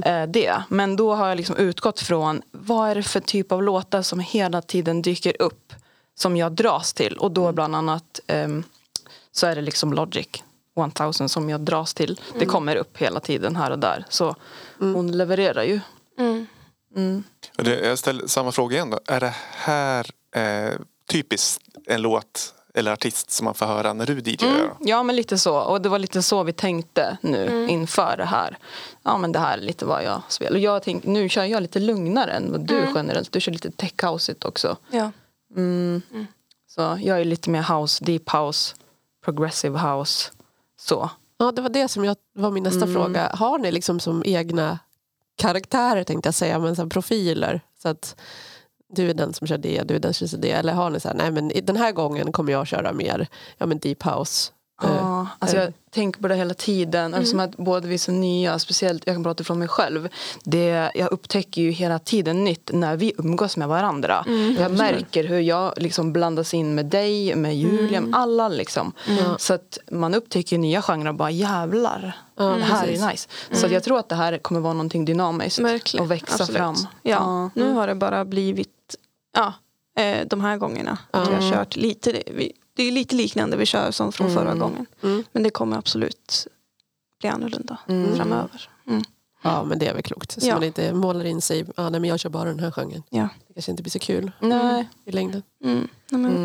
[0.04, 0.62] eh, det.
[0.68, 4.20] Men då har jag liksom utgått från vad är det för typ av låtar som
[4.20, 5.72] hela tiden dyker upp
[6.14, 7.16] som jag dras till.
[7.18, 8.62] Och då bland annat ehm,
[9.32, 10.28] så är det liksom Logic
[10.94, 12.20] 1000 som jag dras till.
[12.38, 14.04] Det kommer upp hela tiden här och där.
[14.08, 14.36] Så
[14.78, 15.80] hon levererar ju.
[17.58, 19.00] Och det, jag ställer samma fråga igen då.
[19.06, 20.72] Är det här eh,
[21.10, 24.74] typiskt en låt eller artist som man får höra när du DJar?
[24.80, 25.60] Ja men lite så.
[25.60, 28.58] Och det var lite så vi tänkte nu inför det här.
[29.02, 30.52] Ja men det här är lite vad jag spelar.
[30.52, 33.32] Och jag tänk, nu kör jag lite lugnare än vad du generellt.
[33.32, 34.76] Du kör lite tech houseigt också.
[34.90, 35.10] Ja.
[36.68, 38.74] Så jag är lite mer house, deep house,
[39.24, 40.30] progressive house.
[40.80, 41.10] Så.
[41.38, 43.30] Ja, det var det som jag, var min nästa fråga.
[43.34, 44.78] Har ni liksom som egna
[45.36, 47.60] karaktärer tänkte jag säga, men så profiler?
[47.82, 48.16] Så att
[48.94, 50.50] du är den som kör det, du är den som kör det.
[50.50, 53.26] Eller har ni så här, nej men den här gången kommer jag köra mer
[53.58, 54.50] ja, men deep house.
[54.82, 57.14] Eh, Ja, alltså jag tänker på det hela tiden.
[57.14, 60.08] Eftersom att både vi är så nya, speciellt jag kan prata från mig själv.
[60.44, 64.24] Det, jag upptäcker ju hela tiden nytt när vi umgås med varandra.
[64.58, 68.92] jag märker hur jag liksom blandas in med dig, med Julia, med alla liksom.
[69.38, 73.28] Så att man upptäcker nya genrer och bara jävlar, det här är nice.
[73.52, 76.04] Så att jag tror att det här kommer vara någonting dynamiskt Verkligen.
[76.04, 76.58] och växa Absolut.
[76.58, 76.74] fram.
[77.02, 78.68] Ja, nu har det bara blivit
[79.34, 79.54] ja,
[80.02, 80.98] eh, de här gångerna.
[81.10, 84.34] Att vi har kört lite, det- vi, det är lite liknande vi kör som från
[84.34, 84.86] förra gången.
[85.32, 86.46] Men det kommer absolut
[87.20, 87.78] bli annorlunda
[88.16, 88.68] framöver.
[88.86, 89.02] Mm.
[89.42, 90.32] Ja, men det är väl klokt.
[90.42, 90.54] Så Ja.
[90.54, 93.02] man inte målar in sig, ja, nej men jag kör bara den här genren.
[93.10, 93.28] Ja.
[93.48, 94.88] Det kanske inte blir så kul Nej.
[95.04, 95.42] i längden.
[95.64, 95.88] Mm.
[96.10, 96.36] Nej, men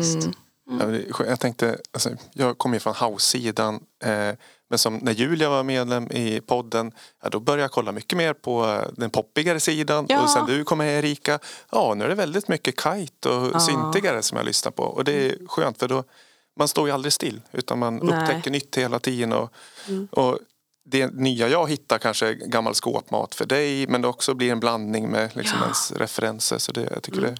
[0.94, 1.30] är skönt.
[1.30, 3.80] Jag tänkte, alltså, jag kommer ju från house-sidan.
[4.04, 4.34] Eh,
[4.70, 8.32] men som när Julia var medlem i podden, ja, då började jag kolla mycket mer
[8.32, 10.06] på eh, den poppigare sidan.
[10.08, 10.22] Ja.
[10.22, 11.38] Och sen du kom med Erika,
[11.70, 14.82] ja nu är det väldigt mycket kite och syntigare som jag lyssnar på.
[14.82, 16.04] Och det är skönt för då,
[16.56, 18.22] man står ju aldrig still utan man Nej.
[18.22, 19.32] upptäcker nytt hela tiden.
[19.32, 19.52] Och,
[20.10, 20.38] och
[20.90, 24.60] det nya jag hittar kanske är gammal skåpmat för dig men det också blir en
[24.60, 26.58] blandning med liksom ens referenser.
[26.58, 27.36] Så det, jag tycker det,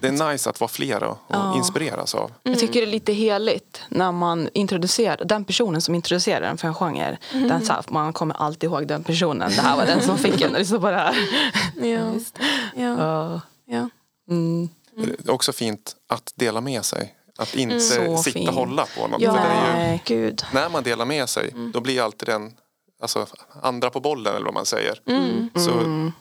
[0.00, 2.32] det är nice att vara flera och, och inspireras av.
[2.42, 6.68] Jag tycker det är lite heligt när man introducerar den personen som introducerar den för
[6.68, 7.18] en genre.
[7.32, 9.50] Den, så här, man kommer alltid ihåg den personen.
[9.56, 11.16] Det här var den som fick en att lyssna på det här.
[11.76, 12.14] Ja.
[12.74, 12.96] Ja.
[12.96, 13.40] Ja.
[13.66, 13.88] Ja.
[14.30, 14.68] Mm.
[14.96, 17.14] Det är också fint att dela med sig.
[17.38, 19.20] Att inte Så sitta och hålla på något.
[19.22, 22.52] Ja, ju, när man delar med sig då blir alltid den
[23.02, 23.26] alltså,
[23.62, 25.00] andra på bollen eller vad man säger.
[25.06, 25.50] Mm.
[25.56, 25.70] Så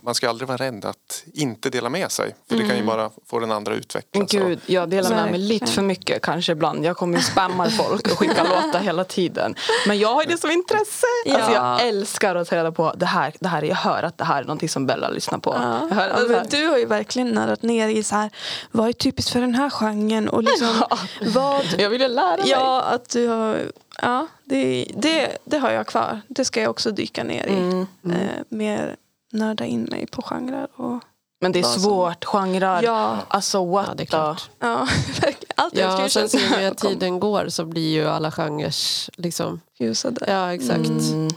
[0.01, 2.35] man ska aldrig vara rädd att inte dela med sig.
[2.49, 4.31] För det kan ju bara få den andra att utvecklas.
[4.31, 6.85] Gud, jag delar med mig lite för mycket kanske ibland.
[6.85, 9.55] Jag kommer ju spammar folk och skickar låtar hela tiden.
[9.87, 11.05] Men jag har det som intresse.
[11.33, 11.79] Alltså Ja.
[11.79, 13.61] jag älskar att ta reda på det här, det här.
[13.61, 15.57] Jag hör att det här är någonting som Bella lyssnar på.
[15.61, 15.87] Ja.
[15.89, 18.29] Jag hör Ja, men du har ju verkligen närrat ner i så här,
[18.71, 20.83] vad är typiskt för den här genren och liksom
[21.27, 22.49] vad Jag ville lära mig.
[22.49, 26.21] Ja, att du har, ja det, det, det har jag kvar.
[26.27, 27.53] Det ska jag också dyka ner i.
[27.53, 27.81] Mm.
[28.05, 28.95] Eh, mer
[29.31, 30.67] nörda in mig på genrer.
[30.75, 30.99] Och,
[31.41, 32.83] Men det är Vad som- svårt, genrer.
[32.83, 33.17] Ja.
[33.27, 34.49] Alltså what Ja, det är the- klart.
[34.59, 34.87] ja.
[35.55, 38.73] Allt Ja, jag sen ju med tiden går så blir ju alla genrer
[39.21, 40.25] liksom, ljusade.
[40.27, 40.89] ja exakt.
[40.89, 41.27] Mm.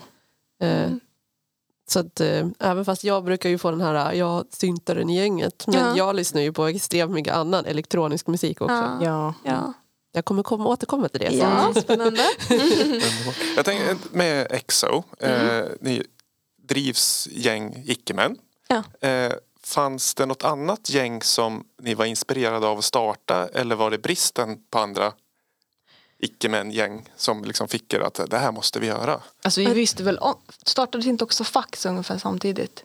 [0.62, 0.90] Eh,
[1.88, 5.64] så att eh, även fast jag brukar ju få den här, jag syntaren i gänget.
[5.66, 5.97] Men Ja.
[5.97, 8.99] jag lyssnar ju på extremt mycket annan elektronisk musik också.
[9.03, 9.35] Ja.
[9.45, 9.73] Ja.
[10.16, 10.18] Ja.
[10.18, 12.26] Jag kommer komma, återkomma till det ja, spännande.
[13.57, 15.59] Jag tänker med EXO, Mm.
[15.61, 16.02] eh, ni
[16.62, 18.37] drivs gäng icke-män.
[18.68, 19.09] Ja.
[19.09, 23.90] Eh, fanns det något annat gäng som ni var inspirerade av att starta eller var
[23.90, 25.12] det bristen på andra
[26.18, 29.20] icke-män-gäng som liksom fick er att det här måste vi göra?
[29.42, 32.83] Alltså vi visste väl om, startade inte också fax ungefär samtidigt?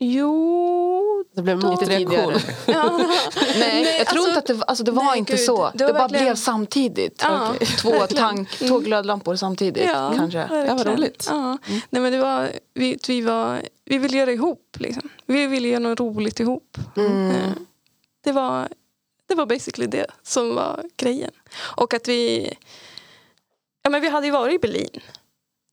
[0.00, 2.32] Jo, Det blev Då- motreaktion.
[2.66, 2.98] ja.
[3.58, 5.70] Nej, jag tror alltså- inte att det, var- alltså det var nej, inte gud, så.
[5.70, 7.20] det Det, var bara verkligen- blev samtidigt.
[7.22, 7.66] Ja, Okej.
[7.82, 10.38] Två, tank, två glödlampor samtidigt Ja, kanske.
[10.38, 10.96] Ja, vad verkligen.
[10.98, 11.26] roligt.
[11.30, 11.58] Ja.
[11.90, 14.76] Nej, men det var, vi, vi, var, vi ville göra ihop.
[14.78, 15.08] Liksom.
[15.26, 16.78] Vi ville göra något roligt ihop.
[16.96, 17.52] Eh,
[18.24, 18.68] Det, var,
[19.26, 21.30] det var basically det som var grejen.
[21.76, 22.52] Och att vi...
[23.82, 25.00] Ja, men vi hade ju varit i Berlin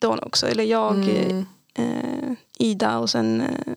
[0.02, 0.48] då också.
[0.48, 1.46] Eller jag, Mm.
[1.78, 3.74] eh, Ida och sen eh,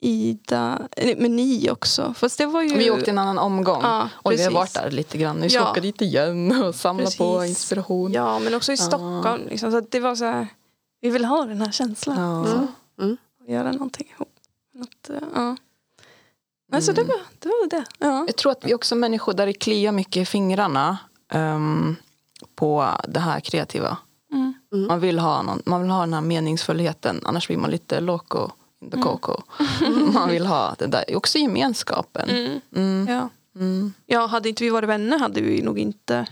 [0.00, 2.14] Ida, men ni också.
[2.14, 2.76] Fast det var ju...
[2.78, 3.80] Vi åkte en annan omgång.
[3.82, 5.40] Ja, och vi har varit där lite grann.
[5.40, 5.70] Vi ska Ja.
[5.70, 7.48] åka dit igen och samla på Precis.
[7.48, 8.12] inspiration.
[8.12, 8.84] Ja, men också i Ja.
[8.84, 9.42] Stockholm.
[9.48, 9.70] Liksom.
[9.72, 10.46] Så det var så här,
[11.00, 12.18] vi vill ha den här känslan.
[12.18, 12.42] Ja.
[12.42, 12.66] liksom.
[13.00, 13.16] Mm.
[13.40, 14.28] Och göra någonting ihop.
[14.74, 15.56] Något, eh, ja.
[16.70, 17.48] Men så det var det.
[17.48, 17.84] Var det.
[17.98, 18.24] Ja.
[18.26, 20.98] Jag tror att vi också människor där det kliar mycket i fingrarna
[21.32, 21.96] ehm,
[22.54, 23.96] på det här kreativa.
[24.32, 24.54] Mm.
[24.88, 28.50] Man, vill ha någon, man vill ha den här meningsfullheten annars blir man lite loco
[28.90, 29.42] the coco.
[30.12, 32.28] Man vill ha det där, också gemenskapen.
[32.30, 32.60] Mm.
[32.76, 33.06] Mm.
[33.14, 33.28] Ja.
[33.56, 33.92] Mm.
[34.06, 36.26] ja, hade inte vi varit vänner hade vi nog inte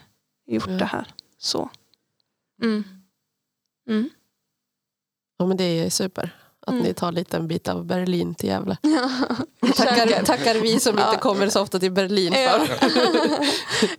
[0.47, 1.07] gjort det här.
[1.39, 1.71] Så.
[2.63, 2.85] Mm.
[3.89, 4.11] Mm.
[5.39, 6.37] Ja, men det är super.
[6.61, 6.83] Att Mm.
[6.85, 8.77] ni tar lite en bit av Berlin till Gävle.
[9.77, 12.59] Tackar, tackar vi som inte kommer så ofta till Berlin Ja.
[12.67, 12.89] för.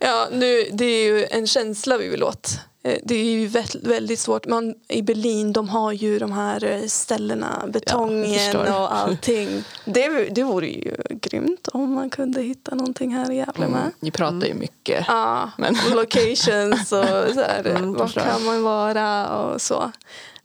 [0.00, 2.58] ja, nu, det är ju en känsla vi vill åt.
[2.82, 4.46] Eh, Det är ju vä- väldigt svårt.
[4.46, 8.64] Man, I Berlin de har ju de här eh, ställena, betongen förstår.
[8.80, 9.64] och allting.
[9.84, 13.80] Det, det vore ju grymt om man kunde hitta någonting här i Gävle med.
[13.80, 13.92] Mm.
[14.00, 15.04] Vi pratar ju mycket.
[15.08, 19.92] Ja, Men- locations och så här, Mm, var kan man vara och så.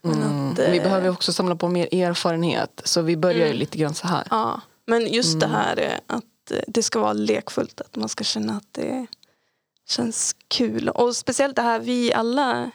[0.01, 0.51] Men Mm.
[0.51, 2.81] att, eh, Vi behöver också samla på mer erfarenhet.
[2.85, 4.23] Så vi börjar ju lite grann så här.
[4.29, 5.57] Ja, men just det Mm.
[5.57, 9.07] här eh, att eh, det ska vara lekfullt, att man ska känna att det
[9.87, 10.89] känns kul.
[10.89, 12.71] Och speciellt det här, vi alla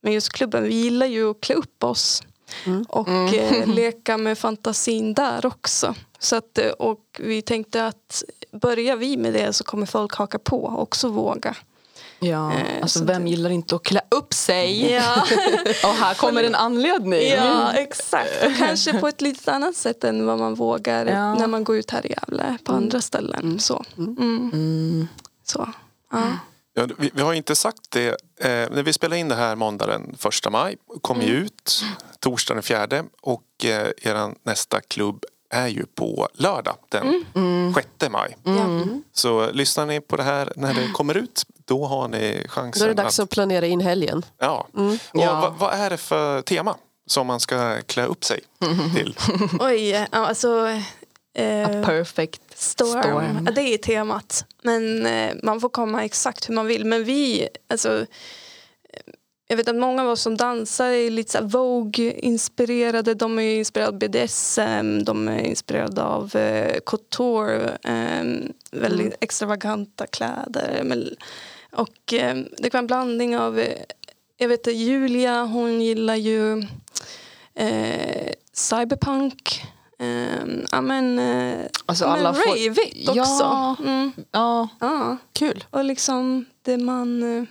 [0.00, 2.22] med just klubben, vi gillar ju att klä upp oss
[2.66, 2.82] Mm.
[2.88, 5.94] och eh, leka med fantasin där också.
[6.18, 8.22] Så att, eh, och vi tänkte att
[8.52, 11.56] börjar vi med det så kommer folk haka på och också våga.
[12.18, 14.92] Ja, Eh, alltså så vem det- gillar inte att klä upp sig?
[14.92, 15.22] Ja,
[15.84, 17.28] Och här kommer en anledning.
[17.28, 18.30] ja exakt.
[18.46, 21.34] Och kanske på ett lite annat sätt än vad man vågar Ja.
[21.34, 23.58] när man går ut här i Gävle på andra ställen.
[23.60, 23.84] Så.
[23.98, 24.16] Mm.
[24.18, 25.08] Mm.
[25.44, 25.68] Så.
[26.12, 26.22] Ja.
[26.74, 28.08] Ja, vi, vi har inte sagt det.
[28.40, 30.76] Eh, när vi spelar in det här måndag den första maj.
[31.00, 31.82] Kommer ju ut
[32.20, 33.04] torsdag den fjärde.
[33.22, 37.74] Och eh, er nästa klubb är ju på lördag den Mm.
[37.74, 38.36] 6 maj.
[38.44, 38.84] Ja.
[39.12, 41.42] Så lyssnar ni på det här när det kommer ut.
[41.64, 44.24] Då har ni Då chansen är det dags att planera in helgen.
[44.38, 44.68] Ja.
[44.76, 44.92] Mm.
[44.92, 45.40] Och Ja.
[45.40, 48.40] vad, vad är det för tema som man ska klä upp sig
[48.96, 49.16] till?
[49.60, 50.68] Oj, alltså...
[51.34, 53.02] Eh, A perfect storm.
[53.02, 53.48] storm.
[53.54, 54.44] Det är temat.
[54.62, 56.84] Men eh, man får komma exakt hur man vill.
[56.84, 57.98] Men vi, alltså...
[58.00, 59.12] eh,
[59.48, 63.14] Jag vet att många av oss som dansar är lite så Vogue-inspirerade.
[63.14, 67.78] De är inspirerade av BDSM, de är inspirerade av eh, couture.
[67.84, 68.24] Eh,
[68.70, 70.80] väldigt extravaganta kläder.
[70.84, 71.08] Men,
[71.72, 73.58] och eh, det kan vara en blandning av...
[73.58, 73.78] Eh,
[74.36, 76.62] jag vet att Julia, hon gillar ju
[78.52, 79.62] cyberpunk.
[80.02, 83.20] Eh, ja, men, eh, Alltså men alla får- raveigt också.
[83.42, 83.76] Ja.
[83.80, 85.16] Mm, Ja, ja.
[85.32, 85.64] Kul.
[85.70, 87.38] Och liksom det man...
[87.38, 87.44] eh,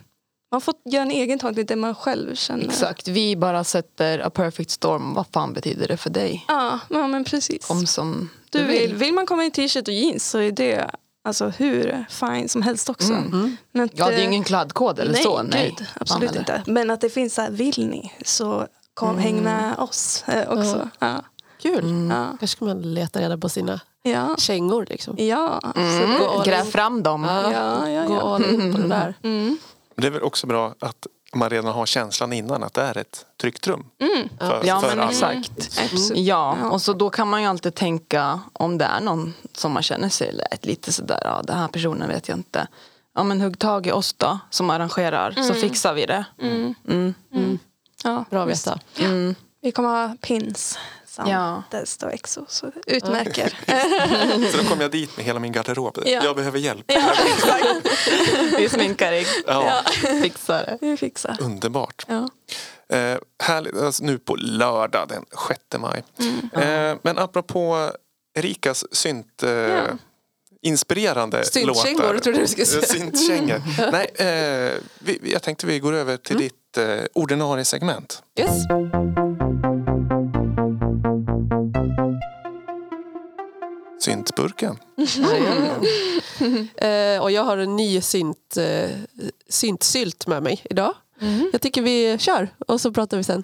[0.51, 2.63] Man får göra en egen tolkning, det man själv känner.
[2.65, 3.07] exakt.
[3.07, 5.13] Vi bara sätter a perfect storm.
[5.13, 6.45] Vad fan betyder det för dig?
[6.47, 7.65] Ja, ja men precis.
[7.65, 10.89] Kom som du vill, vill man komma i t-shirt och jeans så är det
[11.23, 13.13] alltså, hur fine som helst också.
[13.13, 13.57] Mm.
[13.71, 15.43] Men att, Ja, det är eh, ingen kladdkod eller nej, så.
[15.43, 16.63] Nej, Gud, absolut Fan, inte.
[16.67, 20.89] Men att det finns så här, vill ni så kom, häng med oss eh, också.
[20.99, 21.21] Ja.
[21.61, 22.07] Kul.
[22.09, 22.25] Ja.
[22.39, 24.35] Kanske ska man leta reda på sina Ja.
[24.37, 24.85] kängor.
[24.89, 25.15] Liksom.
[25.17, 25.59] Ja.
[25.75, 26.43] Mm.
[26.45, 27.23] Gräv fram dem.
[27.23, 29.13] Ja, Ja, ja, Gå all in på det där.
[29.23, 29.57] Mm.
[29.95, 33.25] Det är väl också bra att man redan har känslan innan att det är ett
[33.41, 33.85] tryggt rum.
[33.99, 34.29] Mm.
[34.39, 35.09] För, Ja, för men alla.
[35.11, 35.79] exakt.
[35.91, 36.17] Absolut.
[36.17, 39.83] Ja, och så då kan man ju alltid tänka om det är någon som man
[39.83, 42.67] känner sig lite- lite sådär, ja den här personen vet jag inte.
[43.15, 46.25] Ja men hugg tag i oss då som arrangerar så fixar vi det.
[46.41, 46.73] Mm.
[46.87, 47.59] Mm.
[48.03, 48.79] Ja, Bra att veta.
[48.99, 49.35] Mm.
[49.61, 50.77] Vi kommer ha pins
[51.11, 51.63] samt Ja.
[51.71, 52.45] Desto Exo.
[52.47, 53.57] Så det utmärker.
[54.51, 55.97] Så då kommer jag dit med hela min garderob.
[56.05, 56.21] Ja.
[56.23, 56.85] Jag behöver hjälp.
[56.87, 57.13] ja.
[58.57, 59.83] Vi sminkar dig, Ja,
[60.21, 60.77] fixar det.
[60.81, 61.37] Vi fixar.
[61.41, 62.05] Underbart.
[62.07, 62.29] Ja.
[62.97, 63.77] Eh, härligt.
[63.77, 66.03] Alltså, nu på lördag den 6 maj.
[66.19, 66.91] Mm.
[66.91, 67.91] Eh, men apropå
[68.35, 69.43] Erikas synt...
[69.43, 69.83] Eh, Ja.
[70.63, 72.19] Inspirerande Syntkängor, låtar.
[72.19, 72.81] trodde du skulle säga.
[72.83, 73.61] Syntkängor.
[73.91, 78.23] Nej, eh, vi, jag tänkte vi går över till ditt eh, ordinarie segment.
[84.01, 84.77] Syntburken.
[86.75, 88.89] Eh, och jag har en ny synt, eh,
[89.49, 90.93] syntsylt med mig idag.
[91.51, 93.43] Jag tycker vi kör och så pratar vi sen.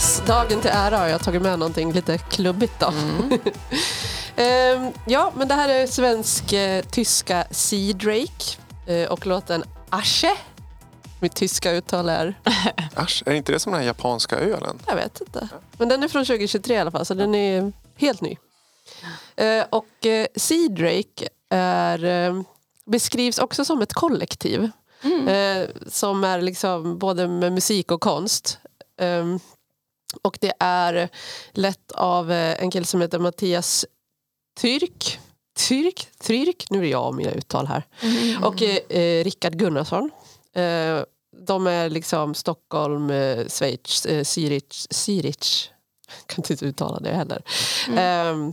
[0.00, 2.92] Yes, dagen till ära har jag tagit med någonting lite klubbigt då.
[4.36, 10.36] Ehm, ja, men det här är svensk-tyska Sea Drake eh, och låten Asche.
[11.20, 12.34] Mitt tyska uttal är,
[12.94, 14.78] Asch, är inte det som den här japanska ölen?
[14.86, 15.48] jag vet inte.
[15.78, 18.36] Men den är från 2023 i alla fall, så den är helt ny.
[19.36, 22.42] Eh, och eh, Sea Drake är, eh,
[22.86, 24.70] beskrivs också som ett kollektiv.
[25.28, 28.58] Eh, som är liksom både med musik och konst.
[29.00, 29.40] Ehm,
[30.22, 31.08] och det är
[31.52, 33.86] lett av eh, en kille som heter Mattias
[34.60, 35.18] Tyrk.
[35.68, 36.08] Tyrk?
[36.20, 36.66] Tyrk?
[36.70, 37.86] Nu är jag och mina uttal här.
[38.42, 40.10] Och eh, eh, Rickard Gunnarsson.
[40.54, 41.02] Eh,
[41.46, 45.68] de är liksom Stockholm, eh, Schweiz, eh, Zürich, Zürich.
[46.18, 47.42] Jag kan inte uttala det heller.
[47.96, 48.52] Ehm,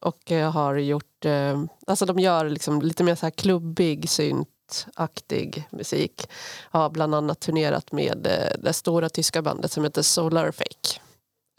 [0.00, 4.48] och jag har gjort, eh, alltså de gör liksom lite mer så här klubbig synt
[4.70, 6.28] syntaktig musik.
[6.70, 11.00] Har bland annat turnerat med eh, det stora tyska bandet som heter Solar Fake.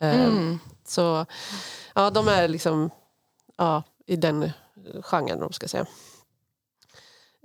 [0.01, 0.59] Eh, Mm.
[0.87, 1.25] Så
[1.95, 2.89] ja, de är liksom
[3.57, 4.51] ja, i den
[5.01, 5.85] genren, om ska säga.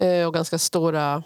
[0.00, 1.22] Eh, och ganska stora...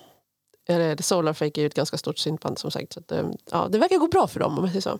[1.01, 2.93] Solarfake är ju ett ganska stort syntband som sagt.
[2.93, 4.99] Så att, ehm, ja, det verkar gå bra för dem om säger så.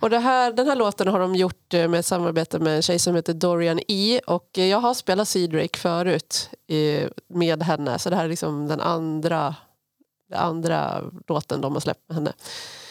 [0.00, 2.82] Och det här, den här låten har de gjort eh, med ett samarbete med en
[2.82, 4.20] tjej som heter Dorian E.
[4.26, 7.98] Och eh, jag har spelat Seedrake förut eh, med henne.
[7.98, 9.54] Så det här är liksom den andra,
[10.30, 12.32] den andra låten de har släppt med henne.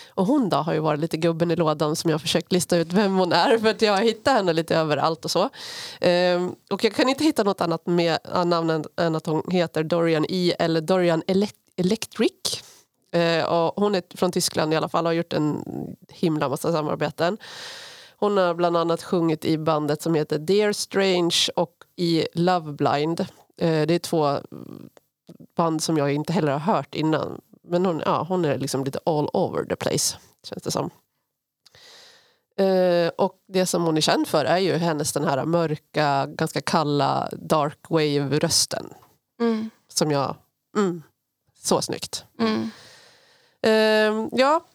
[0.10, 2.78] Och hon då har ju varit lite gubben i lådan som jag har försökt lista
[2.78, 5.50] ut vem hon är för att jag har hittat henne lite överallt och så.
[6.02, 9.84] Ehm, och jag kan inte hitta något annat med namn än, än att hon heter
[9.84, 12.64] Dorian E eller Dorian Elec- Electric.
[13.12, 15.64] Eh, och hon är från Tyskland i alla fall och har gjort en
[16.10, 17.38] himla massa samarbeten.
[18.18, 23.20] Hon har bland annat sjungit i bandet som heter Dear Strange och i Love Blind.
[23.58, 24.38] Eh, det är två
[25.58, 27.42] band som jag inte heller har hört innan.
[27.64, 30.90] Men hon, ja, hon är liksom lite all over the place, känns det som.
[32.60, 36.62] Eh, och det som hon är känd för är ju hennes den här mörka, ganska
[36.62, 38.94] kalla dark wave-rösten.
[39.42, 39.70] Mm.
[39.88, 40.36] Som jag...
[40.78, 41.04] Mm,
[41.68, 42.24] så snyggt.
[42.40, 42.70] Mm.
[43.62, 44.66] Eh, ja,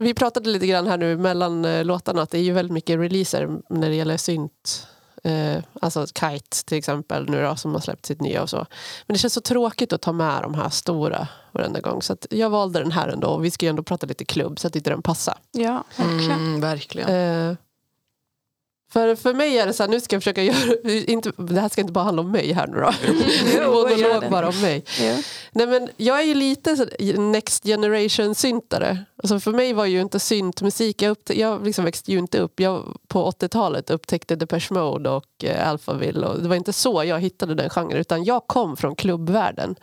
[0.00, 2.98] vi pratade lite grann här nu mellan eh, låtarna att det är ju väldigt mycket
[2.98, 4.86] releaser när det gäller synt.
[5.24, 8.66] Eh, alltså Kite till exempel nu då, som har släppt sitt nya och så.
[9.06, 12.02] Men det känns så tråkigt att ta med de här stora varenda gång.
[12.02, 13.28] Så jag valde den här ändå.
[13.28, 15.38] Och vi ska ju ändå prata lite klubb så att inte den passar.
[15.52, 16.30] Ja, verkligen.
[16.30, 17.10] Mm, verkligen.
[17.50, 17.56] Eh,
[18.94, 21.68] för, för mig är det så här, nu ska jag försöka göra, inte, det här
[21.68, 22.92] ska inte bara handla om mig här nu då.
[23.72, 24.84] Monolog bara om mig.
[25.00, 25.16] Ja.
[25.52, 28.98] Nej, men jag är ju lite så- next generation syntare.
[29.22, 32.60] Alltså för mig var ju inte syntmusik, jag, upptä- jag liksom växte ju inte upp.
[32.60, 36.26] Jag på 80-talet upptäckte Depeche Mode och eh, Alphaville.
[36.26, 39.74] Och det var inte så jag hittade den genren utan jag kom från klubbvärlden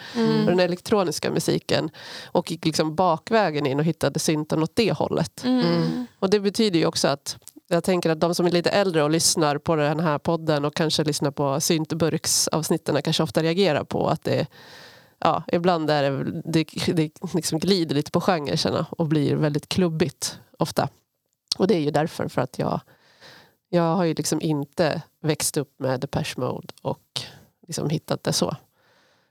[0.41, 1.89] och den elektroniska musiken
[2.25, 5.43] och gick liksom bakvägen in och hittade synten åt det hållet.
[5.43, 6.05] Mm.
[6.19, 7.37] Och det betyder ju också att
[7.71, 10.75] jag tänker att de som är lite äldre och lyssnar på den här podden och
[10.75, 14.47] kanske lyssnar på syntburksavsnitten kanske ofta reagerar på att det
[15.19, 20.39] ja, ibland är det, det, det liksom glider lite på genrerna och blir väldigt klubbigt
[20.59, 20.89] ofta.
[21.57, 22.81] Och det är ju därför för att jag,
[23.69, 27.21] jag har ju liksom inte växt upp med Depeche Mode och
[27.67, 28.55] liksom hittat det så.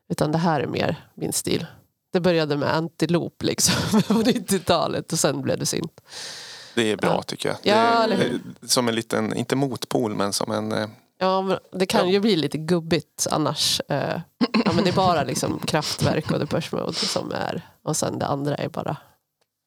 [0.09, 1.67] Utan det här är mer min stil.
[2.13, 6.01] Det började med Antiloop liksom på 90-talet och sen blev det synt.
[6.75, 7.23] Det är bra Ja.
[7.23, 7.59] tycker jag.
[7.63, 8.41] Ja, det är, hur?
[8.69, 10.73] Som en liten, inte motpol men som en...
[10.73, 12.13] eh, Ja, men det kan Ja.
[12.13, 13.81] ju bli lite gubbigt annars.
[13.89, 14.21] Eh,
[14.65, 18.27] Ja, men det är bara liksom kraftverk och Depeche Mode som är och sen det
[18.27, 18.97] andra är bara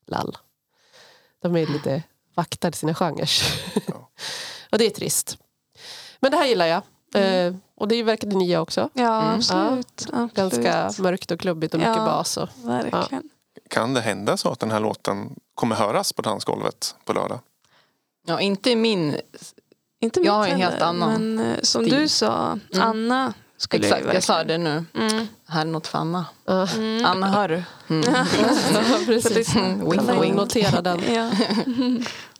[0.07, 0.37] lall.
[1.41, 2.03] De är lite
[2.35, 3.29] vaktar sina genrer.
[3.87, 4.09] Ja.
[4.71, 5.37] och det är trist.
[6.19, 6.81] Men det här gillar jag.
[7.15, 8.89] Eh, och det verkar det nya också.
[8.93, 9.35] Ja, Mm.
[9.35, 10.07] absolut.
[10.13, 10.33] absolut.
[10.33, 12.05] Ganska mörkt och klubbigt och mycket Ja.
[12.05, 12.37] bas.
[12.37, 13.29] Och, Verkligen.
[13.73, 17.39] Kan det hända så att den här låten kommer höras på dansgolvet på lördag?
[18.27, 19.17] Ja, inte i min...
[20.01, 21.99] Inte Jag har en helt annan Men eh, som stil.
[21.99, 24.85] du sa, Anna skulle Exakt, jag jag sa det nu.
[24.95, 25.27] Mm.
[25.47, 26.25] Här är något för Anna.
[26.45, 26.67] Ja.
[27.03, 27.63] Anna, hör du?
[27.89, 28.03] Mm.
[28.13, 28.25] ja,
[29.05, 29.55] precis.
[29.55, 30.35] Mm, man wink.
[30.35, 31.01] notera den.
[31.13, 31.31] Ja.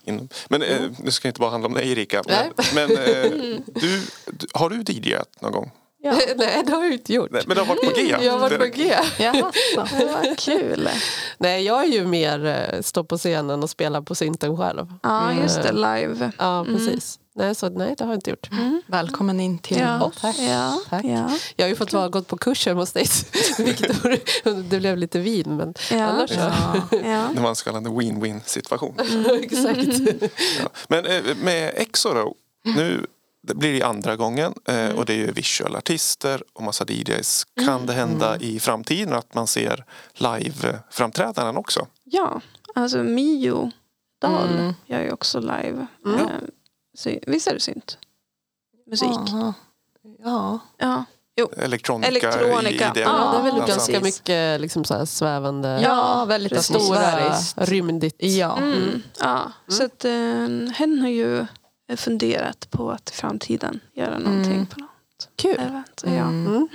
[0.48, 2.22] Men eh, nu ska det inte bara handla om dig Erika.
[2.26, 2.50] Nej.
[2.74, 3.30] Men eh,
[3.74, 5.70] du, du, har du DJat någon gång?
[6.04, 6.12] Ja.
[6.36, 7.30] Nej, det har jag inte gjort.
[7.30, 8.16] Nej, men det har varit på G.
[8.22, 8.94] Jag har varit på G.
[9.18, 10.88] Jaha, var kul.
[11.38, 14.86] Nej, jag är ju mer eh, stå på scenen och spela på synten själv.
[15.02, 15.72] Ja, just det.
[15.72, 16.30] Live.
[16.38, 17.18] Ja, precis.
[17.36, 18.48] Nej, så, nej, det har jag inte gjort.
[18.86, 20.12] Välkommen in till Ja.
[20.20, 20.36] tack.
[20.38, 20.80] Ja.
[20.90, 21.04] Tack.
[21.04, 21.30] Ja.
[21.56, 23.06] Jag har ju fått vara gått på kurser hos dig,
[23.58, 24.18] Viktor.
[24.70, 26.04] Det blev lite vin, men Ja.
[26.04, 26.36] annars så.
[26.36, 26.82] Ja.
[26.90, 27.28] Ja.
[27.34, 28.94] Det var en så kallad win-win situation.
[29.42, 29.98] Exakt.
[30.62, 30.68] Ja.
[30.88, 32.34] Men eh, med Exo då,
[32.76, 33.06] nu
[33.46, 37.46] det blir det andra gången eh, och det är ju visual artister och massa DJs.
[37.64, 39.84] Kan det hända i framtiden att man ser
[40.14, 41.86] live-framträdanden också?
[42.04, 42.40] ja,
[42.74, 43.70] alltså Mio
[44.20, 44.74] Dahl Mm.
[44.86, 45.86] gör ju också live.
[46.06, 46.20] Mm.
[46.20, 46.26] Eh,
[46.96, 47.98] sy- Visst är det synt?
[48.86, 49.08] Musik.
[49.26, 49.54] Jaha.
[50.18, 50.58] Ja.
[50.78, 51.04] Ja.
[51.56, 52.70] Elektronika, Elektronika.
[52.70, 53.00] i, i det.
[53.00, 54.02] Ja, det är väl ganska precis.
[54.02, 56.76] mycket liksom så här svävande, ja, väldigt precis.
[56.76, 58.16] stora, rymdigt.
[58.22, 58.56] Ja.
[58.58, 59.02] Mm.
[59.20, 59.52] ja.
[59.68, 60.12] Så att, eh,
[60.74, 61.46] hen har ju
[61.96, 64.66] funderat på att i framtiden göra någonting Mm.
[64.66, 65.60] på något Kul.
[65.60, 66.02] event.
[66.04, 66.10] Ja.
[66.10, 66.46] Mm.
[66.46, 66.68] Mm.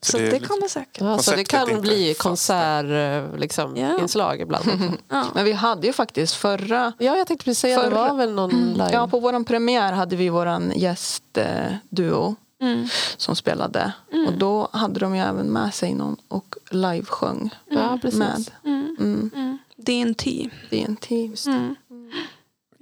[0.00, 1.00] Så Så det det kommer säkert.
[1.00, 3.98] Ja, så det kan bli konsertinslag liksom, Ja.
[4.00, 4.64] inslag ibland.
[5.08, 5.24] Ja.
[5.34, 6.92] Men vi hade ju faktiskt förra...
[6.98, 8.90] Ja, jag tänkte precis säga, det Förra- var väl någon live?
[8.92, 12.88] Ja, på vår premiär hade vi vår gästduo Mm.
[13.16, 13.92] som spelade.
[14.26, 18.18] Och då hade de ju även med sig någon och livesjöng ja precis.
[18.18, 18.96] med Mm.
[19.00, 19.30] mm.
[19.34, 19.58] Mm.
[19.76, 20.50] DNT.
[20.70, 21.10] DNT.
[21.10, 21.50] Just det.
[21.50, 21.76] Mm.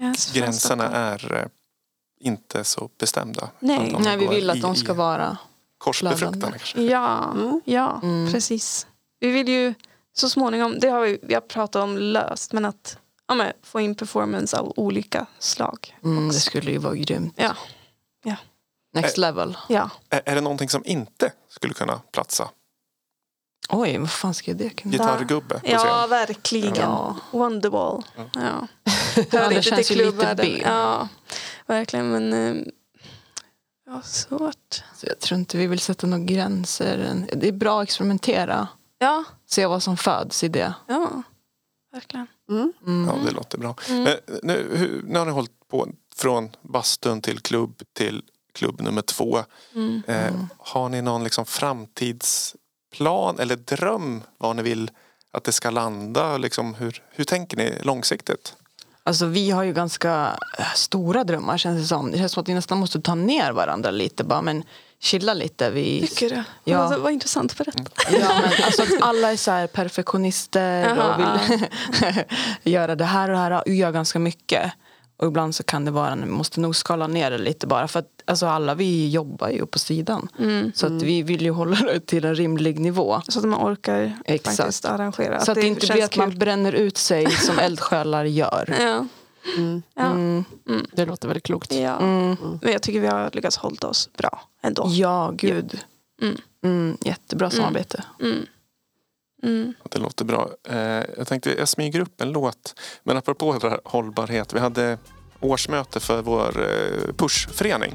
[0.02, 1.46] Yes, Gränserna är eh,
[2.22, 3.50] inte så bestämda.
[3.60, 3.96] Nej.
[4.00, 5.36] Nej, vi vill i- att de ska vara...
[5.84, 6.16] Kanske.
[6.16, 6.54] Stockholm.
[6.90, 7.60] Ja, Mm.
[7.64, 8.32] ja Mm.
[8.32, 8.86] precis.
[9.20, 9.74] vi vill ju
[10.12, 12.98] så småningom, det har vi, vi har pratat om löst, men att
[13.28, 15.96] ja, men, få in performance av olika slag.
[16.04, 17.34] Mm, det skulle ju vara grymt.
[17.36, 17.54] Ja,
[18.94, 19.56] Next level.
[19.68, 19.90] ja.
[20.10, 22.48] Är, är det någonting som inte skulle kunna platsa?
[23.68, 26.10] Oj, vad fan ska det kunna Gitarrgubbe på ja scen?
[26.10, 26.74] verkligen.
[26.76, 27.16] Ja.
[27.30, 28.02] Wonderwall.
[28.16, 28.22] Ja.
[28.34, 28.66] Ja.
[29.16, 30.12] Ja, Hör det inte till.
[30.36, 30.62] B.
[30.64, 31.08] Ja,
[31.66, 32.10] verkligen.
[32.10, 32.64] Men eh,
[33.86, 34.82] ja, svårt.
[34.96, 37.26] Så jag tror inte vi vill sätta några gränser.
[37.36, 38.68] Det är bra att experimentera.
[38.98, 40.74] Ja, Se vad som föds i det.
[40.86, 41.22] ja,
[41.92, 42.26] verkligen.
[42.50, 42.72] Mm.
[42.86, 43.08] Mm.
[43.08, 43.74] Ja, det låter bra.
[43.88, 44.02] Mm.
[44.02, 49.02] Men nu, hur, nu har ni hållit på från bastun till klubb till klubb nummer
[49.02, 49.38] två.
[49.74, 50.02] Mm.
[50.06, 54.90] Eh, har ni någon liksom framtidsplan eller dröm var ni vill
[55.30, 56.36] att det ska landa?
[56.38, 58.56] Liksom hur, hur tänker ni långsiktigt?
[59.04, 62.10] Alltså vi har ju ganska eh, stora drömmar känns det som.
[62.10, 64.64] Det känns som att vi nästan måste ta ner varandra lite bara men
[65.00, 65.70] chilla lite.
[65.70, 66.42] Vi, Tycker du?
[66.64, 66.78] Ja.
[66.78, 67.58] Alltså, vad intressant.
[67.58, 67.82] Berätta.
[68.20, 72.24] ja, men alltså alla är så perfektionister Jaha, och vill
[72.72, 74.72] göra det här och det här och gör ganska mycket.
[75.22, 77.98] Och ibland så kan det vara, vi måste nog skala ner det lite bara för
[77.98, 80.28] att alltså alla vi jobbar ju på sidan.
[80.38, 80.72] Mm.
[80.74, 83.22] Så att vi vill ju hålla det till en rimlig nivå.
[83.28, 84.56] Så att man orkar Exakt.
[84.56, 85.40] faktiskt arrangera.
[85.40, 88.76] Så att det inte blir att man bränner ut sig som eldsjälar gör.
[88.80, 89.06] Ja.
[89.56, 89.82] Mm.
[89.94, 90.10] Ja.
[90.10, 90.44] Mm.
[90.92, 91.72] Det låter väldigt klokt.
[91.74, 91.98] Ja.
[91.98, 92.36] Mm.
[92.62, 94.86] Men jag tycker vi har lyckats hålla oss bra ändå.
[94.88, 95.80] Ja, gud.
[96.22, 96.36] Mm.
[96.64, 98.04] Mm, jättebra samarbete.
[99.42, 99.54] Mm.
[99.60, 99.74] Mm.
[99.90, 100.50] Det låter bra.
[100.68, 100.78] Eh,
[101.18, 102.74] jag tänkte jag smyger upp en låt.
[103.02, 104.52] Men apropå det här hållbarhet.
[104.54, 104.98] Vi hade
[105.40, 107.94] årsmöte för vår eh, Pushförening.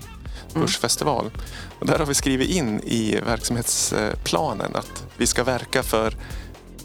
[0.54, 1.32] Pushfestival.
[1.80, 6.14] Och där har vi skrivit in i verksamhetsplanen att vi ska verka för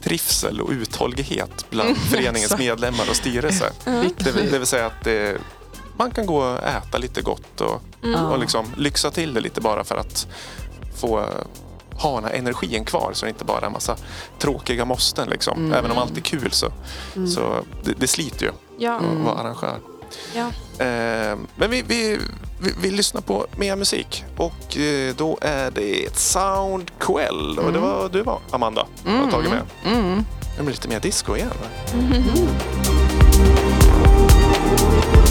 [0.02, 2.58] trivsel och uthållighet bland föreningens exakt.
[2.60, 3.72] medlemmar och styrelse.
[4.18, 5.38] Det, vill- det vill säga att det,
[5.96, 7.82] man kan gå och äta lite gott och,
[8.32, 10.26] och liksom lyxa till det lite bara för att
[11.00, 11.26] få eh,
[11.96, 13.96] ha den här energin kvar så det inte bara är en massa
[14.38, 15.28] tråkiga måsten.
[15.28, 15.72] Liksom.
[15.72, 16.72] Även om allt är kul så,
[17.34, 18.96] så det, det sliter ju Ja.
[18.96, 19.78] att vara arrangör.
[20.34, 20.46] Ja.
[20.84, 22.18] Eh, men vi, vi,
[22.60, 27.78] vi, vi lyssnar på mer musik och eh, då är det ett Soundquell och det
[27.78, 29.62] var du var Amanda har tagit med.
[29.84, 30.24] Mm.
[30.56, 31.48] Det blir lite mer disco igen.
[31.48, 31.66] va?
[34.04, 35.21] Åh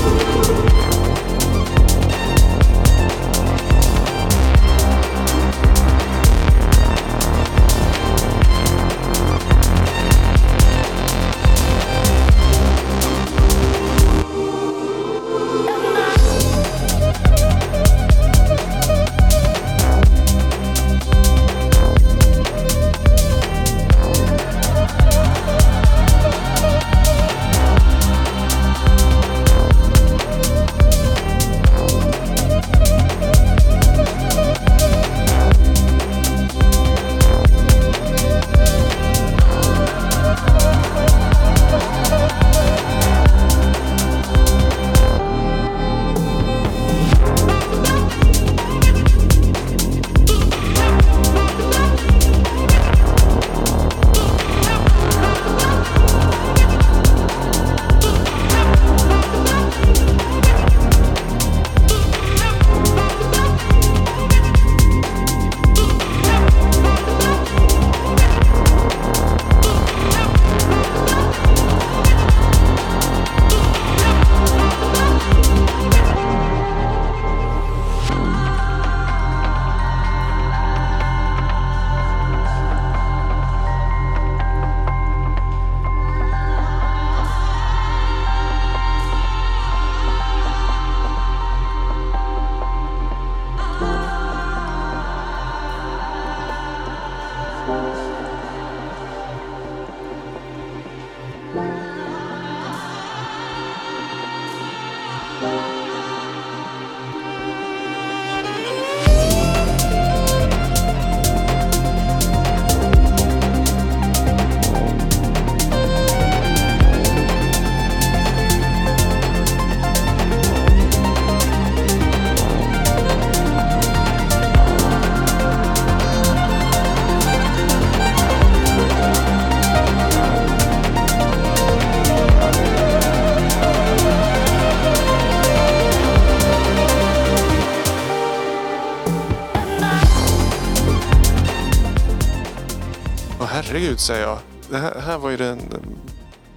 [144.01, 144.39] säger jag.
[144.69, 145.59] Det här, här var ju den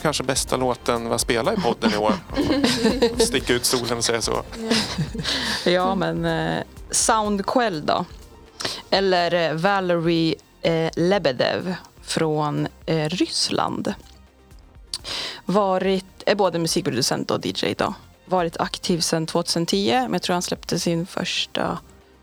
[0.02, 2.12] kanske bästa låten vi har spelat i podden i år.
[3.24, 4.42] Sticka ut stolen och säga så.
[5.64, 8.04] Ja, men eh, Soundquell då.
[8.90, 11.74] Eller eh, Valerie eh, Lebedev.
[12.02, 13.94] från eh, Ryssland.
[15.44, 17.94] Varit, är både musikproducent och DJ idag.
[18.24, 21.78] Varit aktiv sedan 2010 men jag tror han släppte sin första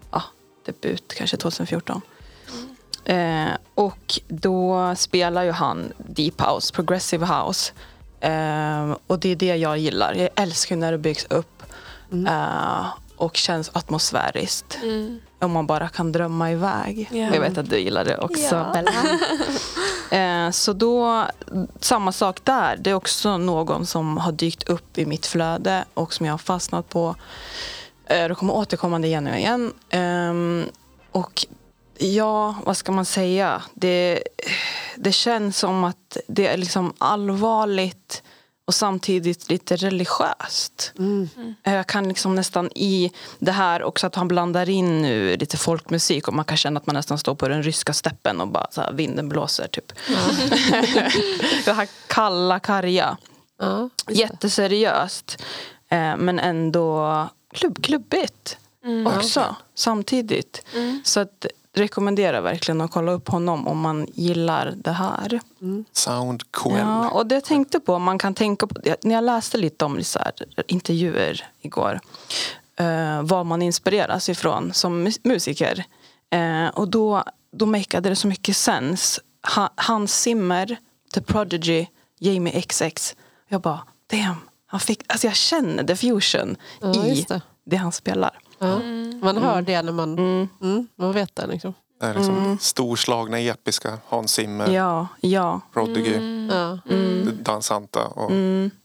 [0.09, 0.23] ah,
[0.65, 2.01] debut kanske 2014.
[3.05, 7.73] Eh, och då spelar ju han deep house, progressive house.
[8.19, 10.13] Eh, och det är det jag gillar.
[10.13, 11.63] Jag älskar när det byggs upp
[12.27, 12.85] eh,
[13.15, 14.79] och känns atmosfäriskt.
[15.39, 17.07] Om man bara kan drömma iväg.
[17.11, 18.71] Och Jag vet att du gillar det också Ja.
[18.73, 18.91] Bella.
[20.11, 21.25] Eh, så då,
[21.79, 22.77] samma sak där.
[22.77, 26.37] Det är också någon som har dykt upp i mitt flöde och som jag har
[26.37, 27.15] fastnat på.
[28.05, 29.73] Eh, det kommer återkommande igen och igen.
[29.89, 30.65] Ehm,
[31.11, 31.45] och
[32.01, 33.61] ja, vad ska man säga?
[33.73, 34.23] Det,
[34.95, 38.23] det känns som att det är liksom allvarligt
[38.65, 40.93] och samtidigt lite religiöst.
[41.63, 45.57] Eh, Jag kan liksom nästan i det här också att han blandar in nu lite
[45.57, 48.67] folkmusik och man kan känna att man nästan står på den ryska steppen och bara
[48.71, 49.93] så här, vinden blåser typ.
[51.65, 53.17] det här kalla, karga.
[53.59, 55.43] Ja, Jätteseriöst.
[55.89, 58.57] Eh, men ändå klubb, klubbigt
[59.05, 60.65] också samtidigt.
[61.03, 65.39] Så att rekommenderar verkligen att kolla upp honom om man gillar det här.
[65.91, 66.77] Sound cool.
[66.77, 70.03] Ja, och det jag tänkte på, man kan tänka på, när jag läste lite om
[70.03, 70.33] så här,
[70.67, 71.99] intervjuer igår,
[72.75, 75.83] eh, vad man inspireras ifrån som mus- musiker.
[76.29, 79.19] Eh, och då, då makade det så mycket sens.
[79.55, 80.77] Ha, Hans Zimmer,
[81.13, 81.85] The Prodigy,
[82.19, 83.15] Jamie XX.
[83.47, 83.79] Jag bara,
[84.11, 87.41] damn, han fick, alltså jag känner the fusion Ja, i det.
[87.65, 88.39] det han spelar.
[88.61, 88.79] Ja.
[89.21, 90.17] Man hör det när man,
[90.61, 91.47] mm, man vet det.
[91.47, 91.73] Liksom.
[91.99, 95.61] Det är liksom storslagna, episka Hans Zimmer, Ja, ja.
[95.73, 96.79] Prodigy, Ja.
[97.43, 98.31] Dansanta och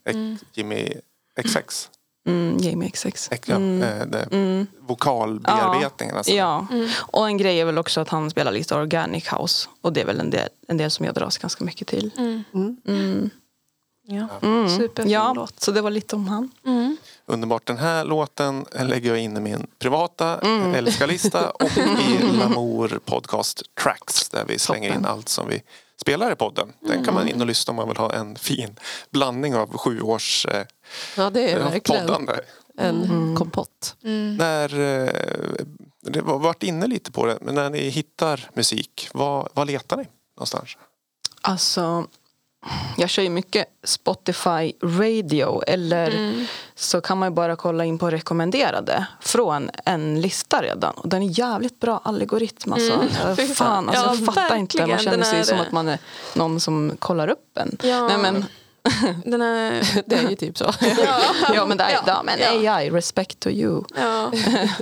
[0.05, 0.93] Ek- Jimmy
[1.43, 1.91] XX.
[2.29, 3.31] Mm, Jamie XX.
[3.47, 6.33] Ja, eh, det, Vokalbearbetningen alltså.
[6.33, 6.67] Ja,
[6.99, 9.69] och en grej är väl också att han spelar lite organic house.
[9.81, 12.11] Och det är väl en del, en del som jag dras ganska mycket till.
[12.17, 13.31] Mm.
[14.09, 14.29] Ja.
[14.43, 14.69] Mm.
[14.69, 15.61] Superfin ja, låt.
[15.61, 16.51] så det var lite om han.
[17.29, 17.67] Underbart.
[17.67, 20.75] Den här låten lägger jag in i min privata Mm.
[20.75, 25.11] älskarlista och i Lamour Podcast Tracks där vi slänger in Toppen.
[25.11, 25.63] allt som vi
[26.01, 26.73] spelar i podden.
[26.81, 28.77] Den kan man in och lyssna om man vill ha en fin
[29.11, 30.65] blandning av sju års eh,
[31.17, 32.33] ja, det är verkligen poddande.
[32.79, 33.97] en kompott.
[34.39, 35.11] När, eh,
[36.03, 39.97] det var varit inne lite på det, men när ni hittar musik, vad, vad letar
[39.97, 40.05] ni
[40.37, 40.77] någonstans?
[41.41, 42.07] Alltså,
[42.97, 46.33] jag kör ju mycket Spotify radio eller
[46.75, 50.95] så kan man ju bara kolla in på rekommenderade från en lista redan.
[50.95, 52.73] Och den är jävligt bra algoritm.
[52.73, 53.05] Alltså.
[53.37, 54.79] Fy fan, alltså, Ja, jag fattar inte.
[54.79, 55.13] Man verkligen.
[55.13, 55.99] känner sig som att man är
[56.35, 57.77] någon som kollar upp en.
[57.83, 58.09] Ja.
[58.09, 58.45] Nej, men,
[59.25, 60.03] Den är...
[60.07, 60.65] Det är ju typ så.
[61.55, 62.03] ja, men, det är, Ja.
[62.07, 62.75] ja, men Ja.
[62.77, 63.85] AI, respect to you.
[63.97, 64.33] Ja,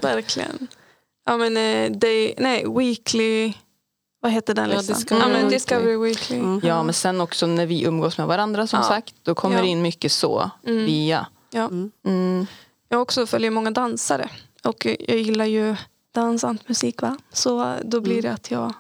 [0.02, 0.68] verkligen.
[1.26, 3.52] Ja men eh, day, nej, weekly,
[4.24, 4.96] vad heter den Ja, listan?
[4.96, 5.54] Discovery ja, men Weekly.
[5.56, 6.68] Discovery Weekly.
[6.68, 8.88] Ja, men sen också när vi umgås med varandra som Ja.
[8.88, 9.62] sagt, då kommer Ja.
[9.62, 11.26] det in mycket så via.
[11.50, 11.70] Ja.
[12.04, 12.46] Mm.
[12.88, 14.28] Jag också följer många dansare
[14.64, 15.76] och jag gillar ju
[16.14, 17.16] dansant musik va.
[17.32, 18.74] Så då blir det att jag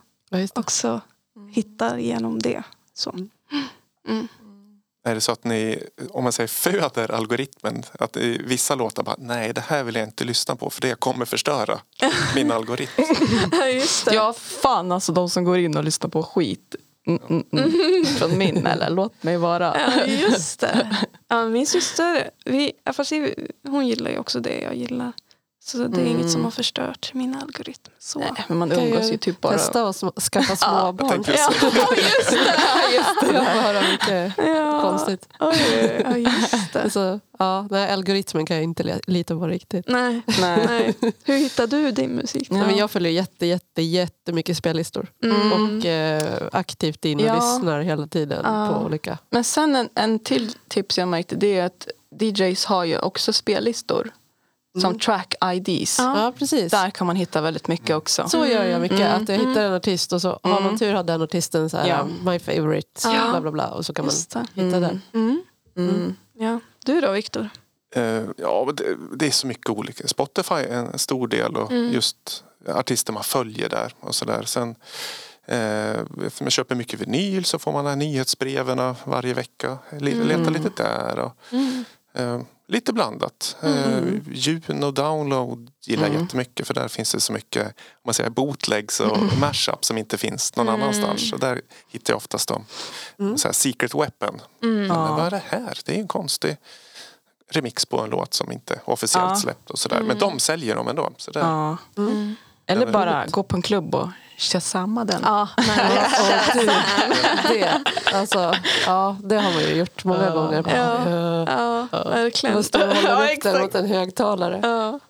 [0.54, 1.00] också
[1.50, 2.62] hittar genom det.
[2.94, 3.14] Så.
[5.06, 9.52] Är det så att ni, om man säger föder algoritmen, att vissa låtar bara nej
[9.52, 11.80] det här vill jag inte lyssna på för det kommer förstöra
[12.34, 12.90] min algoritm.
[13.52, 14.14] Ja just det.
[14.14, 16.74] Ja, fan alltså de som går in och lyssnar på skit.
[17.06, 18.04] Mm, mm, mm.
[18.18, 19.76] Från min eller låt mig vara.
[19.80, 20.96] Ja, just det.
[21.28, 23.12] Ja, min syster, vi, fast
[23.68, 25.12] hon gillar ju också det jag gillar.
[25.66, 27.90] Så det är inget som har förstört min algoritm.
[27.98, 28.18] Så.
[28.18, 29.52] Nej, men man umgås ju typ bara.
[29.52, 31.24] Testa att skaffa småbarn.
[31.26, 31.32] Ja,
[32.92, 33.32] just det.
[33.34, 34.80] Jag får höra mycket Ja.
[34.82, 35.28] konstigt.
[35.40, 36.90] Oj, ja, just det.
[36.90, 39.84] Så, ja, nej, algoritmen kan jag inte li- lita på riktigt.
[39.88, 40.94] Nej, Nej.
[41.24, 42.50] Hur hittar du din musik?
[42.50, 45.06] Nej, men jag följer jätte, jätte, jättemycket spellistor.
[45.24, 45.52] Mm.
[45.52, 47.34] Och eh, aktivt in och Ja.
[47.34, 48.68] lyssnar hela tiden Ja.
[48.72, 49.18] på olika.
[49.30, 51.88] Men sen en, en till tips jag märkte det är att
[52.20, 54.10] DJs har ju också spellistor.
[54.80, 55.98] Som track IDs.
[55.98, 56.70] Ja, precis.
[56.72, 58.28] Där kan man hitta väldigt mycket också.
[58.28, 59.00] Så gör jag mycket.
[59.00, 59.22] Mm.
[59.22, 61.88] Att jag hittar en artist och så har man tur har den artisten så här,
[61.88, 62.08] Ja.
[62.24, 63.28] my favorite, Ja.
[63.30, 63.70] bla bla bla.
[63.70, 64.14] Och så kan man
[64.54, 65.00] hitta där.
[65.14, 65.42] Mm.
[65.76, 66.16] Mm.
[66.38, 66.60] Ja.
[66.84, 67.48] Du då Viktor?
[67.96, 70.08] Eh, ja, det, det är så mycket olika.
[70.08, 74.42] Spotify är en stor del och just artister man följer där och sådär.
[74.42, 74.74] Sen
[75.46, 75.90] eh,
[76.26, 79.78] eftersom jag köper mycket vinyl så får man nyhetsbreven varje vecka.
[79.98, 81.18] Leta lite där.
[81.18, 81.32] Och,
[82.14, 83.56] eh, lite blandat.
[83.62, 84.02] Eh,
[84.32, 87.72] Juno Download gillar jag jättemycket för där finns det så mycket om
[88.04, 91.32] man säger, bootlegs och mashup som inte finns någon annanstans.
[91.32, 92.64] Och där hittar jag oftast dem.
[93.36, 94.40] Så här, Secret Weapon.
[94.60, 95.78] Men vad är det här?
[95.84, 96.56] Det är en konstig
[97.50, 99.36] remix på en låt som inte officiellt Ja.
[99.36, 100.02] släppt och sådär.
[100.02, 101.12] Men de säljer dem ändå.
[101.16, 101.40] Så där.
[101.40, 101.76] Ja.
[102.66, 104.08] Eller Ja, bara gå på en klubb och
[104.38, 105.20] shazama den.
[105.24, 105.98] Ja, nej.
[106.20, 106.66] Och du,
[107.58, 108.54] det, alltså,
[108.86, 110.64] ja, det har man ju gjort många gånger.
[110.76, 112.54] Ja, ja, verkligen.
[112.54, 114.60] Man står och håller Ja, upp den mot en högtalare.
[114.62, 115.00] Ja.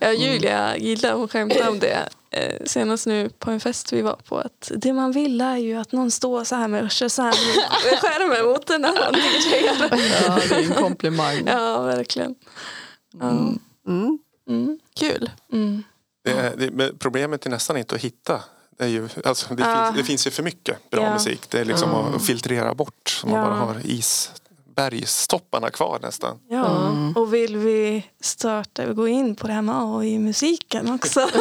[0.00, 1.98] ja, Julia gillar hon skämtade om det
[2.30, 4.38] eh, senast nu på en fest vi var på.
[4.38, 8.78] Att det man vill är ju att någon står så här med skärmen mot när
[8.78, 9.98] man DJar.
[10.26, 11.42] Ja, det är en komplimang.
[11.46, 12.34] Ja, verkligen.
[13.20, 13.28] Ja.
[13.28, 14.18] Mm.
[14.48, 14.78] Mm.
[14.98, 15.30] Kul.
[16.32, 16.58] Mm.
[16.58, 18.40] Det, det, men problemet är nästan inte att hitta.
[18.78, 19.84] Det, är ju, alltså, det, Ah.
[19.86, 21.12] finns, det finns ju för mycket bra Ja.
[21.12, 21.50] musik.
[21.50, 23.44] Det är liksom att filtrera bort så man Ja.
[23.46, 26.38] bara har isbergstopparna kvar nästan.
[26.48, 31.28] Ja, och vill vi starta och gå in på det här med AI-musiken också?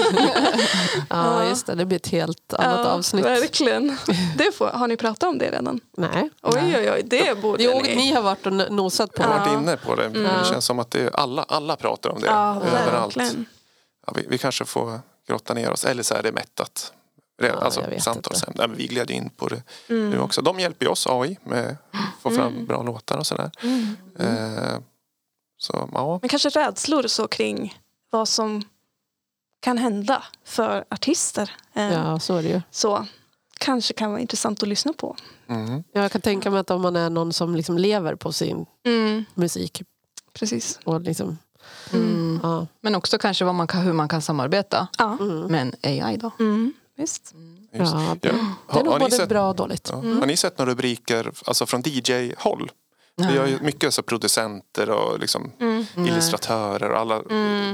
[1.10, 1.76] Ja, just det.
[1.76, 3.26] Det blir ett helt annat ja, avsnitt.
[3.26, 3.98] Verkligen.
[4.38, 5.80] Det får, har ni pratat om det redan?
[5.98, 6.30] Nej.
[6.44, 7.96] Oj, oj, oj, det borde Jo, ni.
[7.96, 9.40] ni har varit och nosat på Jag har det.
[9.40, 9.60] varit Ja.
[9.60, 10.10] inne på det.
[10.10, 12.28] Det känns som att det är alla, alla pratar om det.
[12.28, 13.18] Ja, överallt.
[13.18, 13.46] verkligen.
[14.06, 15.86] Ja, vi, vi kanske får grotta ner oss.
[15.86, 16.94] Eller så är det mättat.
[17.42, 17.82] Redan, Ja, alltså.
[18.56, 20.10] Nej, men vi gled in på det Mm.
[20.10, 20.42] nu också.
[20.42, 23.52] De hjälper ju oss AI med att få fram bra låtar och sådär.
[23.64, 23.96] Mm.
[24.20, 24.80] Eh,
[25.58, 27.78] så ja, Men kanske rädslor så kring
[28.10, 28.64] vad som
[29.60, 31.52] kan hända för artister.
[31.74, 32.62] Eh, Ja, så är det ju.
[32.72, 33.06] Så
[33.58, 35.16] kanske kan vara intressant att lyssna på.
[35.48, 35.84] mm.
[35.94, 38.66] Jag kan tänka mig att om man är någon som liksom lever på sin
[39.34, 39.82] musik
[40.34, 40.80] Precis.
[40.84, 41.38] och liksom,
[41.94, 42.40] Mm.
[42.44, 42.68] ja.
[42.82, 45.18] Men också kanske vad man kan, hur man kan samarbeta Ja.
[45.50, 46.32] med en AI då.
[46.40, 46.74] Mm.
[46.98, 47.34] Visst.
[47.74, 47.94] Just.
[47.94, 49.90] Ja, det, är nog både sett, bra och dåligt.
[49.92, 49.96] ja.
[49.98, 52.72] har ni sett några rubriker alltså från DJ-håll?
[53.18, 55.86] Vi har ju mycket så producenter och liksom Mm.
[55.96, 57.22] illustratörer och alla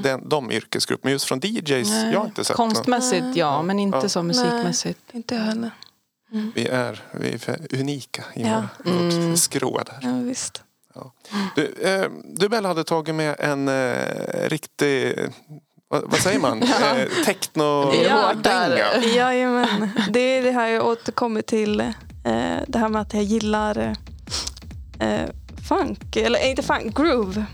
[0.04, 1.08] den, de yrkesgrupperna.
[1.08, 2.74] Men just från DJs, jag har inte sett något.
[2.76, 4.10] Konstmässigt ja, men inte Ja.
[4.10, 5.00] så musikmässigt.
[5.12, 5.72] Inte jag heller.
[6.56, 8.64] Vi är, vi är unika i Ja.
[8.78, 9.38] vårt Mm.
[9.38, 10.00] skrå där.
[10.02, 10.64] Ja, visst.
[11.56, 15.16] Du, eh, du Bella hade tagit med en eh, riktig,
[15.88, 18.70] vad, vad säger man, eh, techno Det är hårt där.
[18.70, 19.16] dänga.
[19.16, 19.90] Jajamän.
[20.10, 21.80] Det är det här jag återkommer till.
[21.80, 23.96] Eh, det här med att jag gillar
[25.00, 25.30] eh,
[25.68, 27.46] funk, eller eh, inte funk, groove.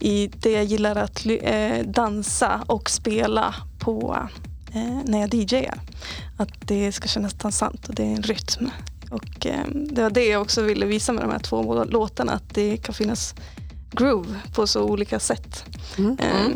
[0.00, 4.18] I det jag gillar att eh, dansa och spela på
[4.74, 5.80] eh, när jag DJar.
[6.38, 8.70] Att det ska kännas dansant och det är en rytm.
[9.12, 12.32] Och eh, det var det jag också ville visa med de här två låtarna.
[12.32, 13.34] Att det kan finnas
[13.90, 15.64] groove på så olika sätt.
[15.98, 16.18] Mm.
[16.18, 16.46] Eh,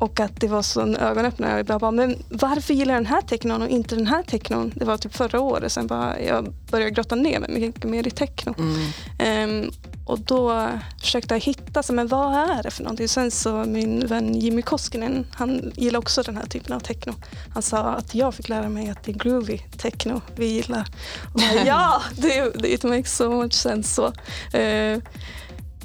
[0.00, 1.64] och att det var så en ögonöppnare.
[1.68, 4.72] Jag bara, men varför gillar jag den här technon och inte den här technon?
[4.74, 5.72] Det var typ förra året.
[5.72, 8.54] Sen bara, jag började grotta ner mig mycket mer i techno.
[8.58, 8.90] Mm.
[9.18, 9.70] Ehm,
[10.06, 10.68] och då
[11.00, 13.08] försökte jag hitta, så, men vad är det för någonting?
[13.08, 17.14] Sen så min vän Jimmy Koskinen, han gillar också den här typen av techno.
[17.54, 20.86] Han sa att jag fick lära mig att det är groovy techno vi gillar.
[21.34, 23.94] Och bara, ja, det, det it makes so much sense.
[23.94, 24.12] Så,
[24.58, 24.98] eh,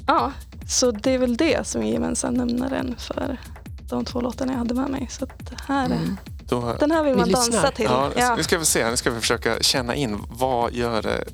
[0.06, 0.32] ja,
[0.68, 3.38] så det är väl det som är gemensam nämnaren för
[3.88, 5.08] de två låtarna jag hade med mig.
[5.10, 5.26] Så
[5.66, 6.16] här, Mm.
[6.48, 7.52] Då, den här vill Vi man lyssnar.
[7.52, 7.84] dansa till.
[7.84, 8.34] ja, Ja.
[8.36, 11.24] Nu ska vi se, nu ska vi försöka känna in vad, gör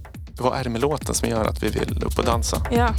[0.41, 2.57] vad är det med låten som gör att vi vill upp och dansa?
[2.71, 2.77] Ja.
[2.77, 2.95] Ja,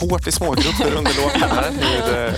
[0.00, 1.70] hårt i smågrupper under låten här.
[1.70, 2.32] Hur, eh,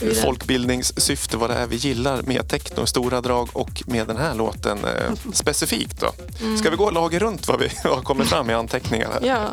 [0.00, 4.34] hur folkbildningssyfte, vad det är vi gillar med techno stora drag och med den här
[4.34, 6.00] låten eh, specifikt.
[6.00, 6.12] Då.
[6.58, 9.10] Ska vi gå lager runt vad vi har kommit fram i anteckningar?
[9.12, 9.28] Här?
[9.28, 9.48] Ja.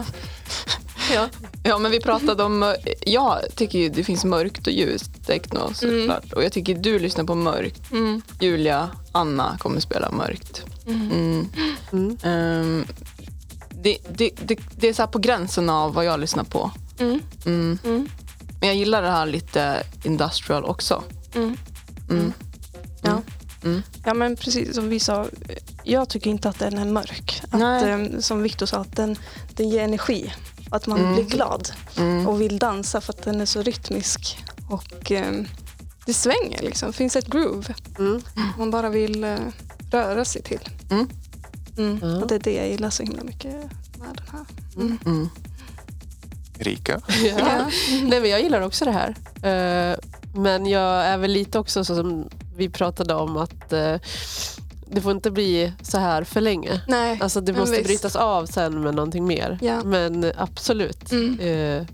[1.13, 1.27] ja.
[1.63, 2.63] Ja, men vi pratade om...
[2.63, 2.69] eh,
[3.05, 6.33] Jag tycker ju det finns mörkt och ljust techno såklart.
[6.33, 7.91] Och jag tycker du lyssnar på mörkt.
[7.91, 8.21] Mm.
[8.39, 10.61] Julia, Anna kommer spela mörkt.
[10.87, 11.49] Mm.
[12.23, 12.85] Ehm,
[13.83, 16.71] det, det, det, det är så här på gränsen av vad jag lyssnar på.
[16.99, 17.21] Mm.
[17.45, 17.79] Mm.
[17.83, 18.09] Mm.
[18.59, 21.03] Men jag gillar det här lite industrial också.
[21.35, 21.57] Mm.
[22.09, 22.33] Mm.
[23.01, 23.21] Ja.
[23.63, 23.81] Mm.
[24.05, 25.25] ja, men precis som vi sa.
[25.83, 27.41] Jag tycker inte att den är mörk.
[27.51, 29.15] Att, eh, som Victor sa, att den,
[29.55, 30.33] den ger energi.
[30.71, 31.69] Att man blir glad
[32.27, 34.37] och vill dansa för att den är så rytmisk.
[34.69, 35.33] Och eh,
[36.05, 36.87] det svänger liksom.
[36.87, 37.75] Det finns ett groove.
[38.57, 39.37] Man bara vill eh,
[39.91, 40.69] röra sig till.
[40.91, 41.09] Mm.
[41.77, 41.99] Mm.
[42.01, 42.21] Ja.
[42.21, 43.53] Och det är det jag gillar så himla mycket
[43.99, 44.45] med den här.
[45.05, 45.29] Mm.
[46.59, 47.01] Erika?
[47.37, 47.69] Ja.
[48.03, 49.15] Nej, men jag gillar också det här.
[49.91, 49.97] Eh,
[50.35, 53.95] men jag är väl lite också så som vi pratade om att eh,
[54.91, 56.81] det får inte bli så här för länge.
[56.87, 57.87] Nej, Alltså det måste visst.
[57.87, 59.57] brytas av sen med någonting mer.
[59.61, 59.83] Ja.
[59.83, 61.11] Men absolut.
[61.11, 61.39] Mm.
[61.39, 61.85] Eh,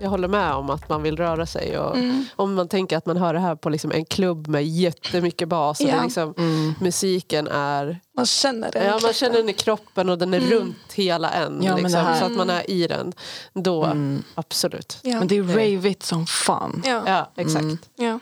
[0.00, 1.78] jag håller med om att man vill röra sig.
[1.78, 2.24] Och Mm.
[2.36, 5.80] Om man tänker att man hör det här på liksom en klubb med jättemycket bas.
[5.80, 5.96] Och Ja.
[5.96, 6.74] det liksom, Mm.
[6.80, 8.00] musiken är...
[8.16, 8.78] Man känner det.
[8.78, 10.50] i Ja, man känner den i kroppen och den är Mm.
[10.50, 11.62] runt hela en.
[11.62, 13.12] Ja, liksom, här- Så att man är i den.
[13.52, 14.22] Då, Mm.
[14.34, 14.98] absolut.
[15.02, 15.18] Ja.
[15.18, 16.82] Men det är ravigt som fan.
[16.84, 17.02] Ja.
[17.06, 17.62] Ja, exakt.
[17.64, 17.78] Mm.
[17.96, 18.18] Ja.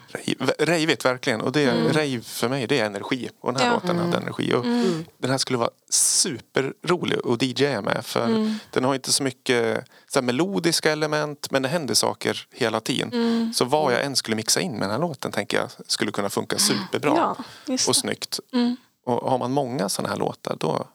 [0.58, 1.40] Rejvigt verkligen.
[1.40, 1.86] Och det, Mm.
[1.92, 3.28] rave för mig det är energi.
[3.40, 3.74] Och den här Ja.
[3.74, 4.52] låten hade energi.
[4.54, 5.04] Och Mm.
[5.18, 8.04] Den här skulle vara superrolig att DJa med.
[8.06, 8.54] För Mm.
[8.70, 13.12] den har inte så mycket så här, melodiska element men det händer saker hela tiden.
[13.12, 13.52] Mm.
[13.54, 16.30] Så vad jag än skulle mixa in med den här låten tänker jag skulle kunna
[16.30, 17.36] funka superbra.
[17.88, 18.40] Och snyggt.
[19.06, 19.18] Mm.
[19.18, 20.86] Och har man många sådana här låtar då,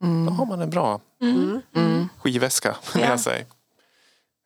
[0.00, 0.28] då Mm.
[0.34, 1.60] har man en bra Mm.
[1.76, 2.08] Mm.
[2.18, 3.00] skivväska Ja.
[3.00, 3.46] med sig.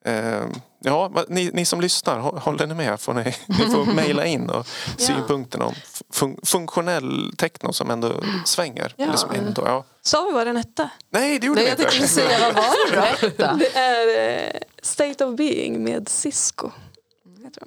[0.05, 0.45] Eh,
[0.81, 3.01] ja, vad- ni, ni som lyssnar, hå- håller ni med?
[3.01, 4.67] Får ni, ni får mejla in och
[4.99, 5.07] Ja.
[5.07, 5.75] synpunkten om
[6.11, 8.13] fun, funktionell techno som ändå
[8.45, 8.95] svänger.
[8.97, 9.05] Ja.
[9.05, 9.85] Eller som ändå, ja.
[10.03, 10.91] Sa vi vad den hette?
[11.11, 11.91] Nej, det gjorde Nej, vi jag inte.
[11.91, 13.57] tänkte säga, vad var det då?
[13.57, 16.71] Det är eh, State of Being med Cisco.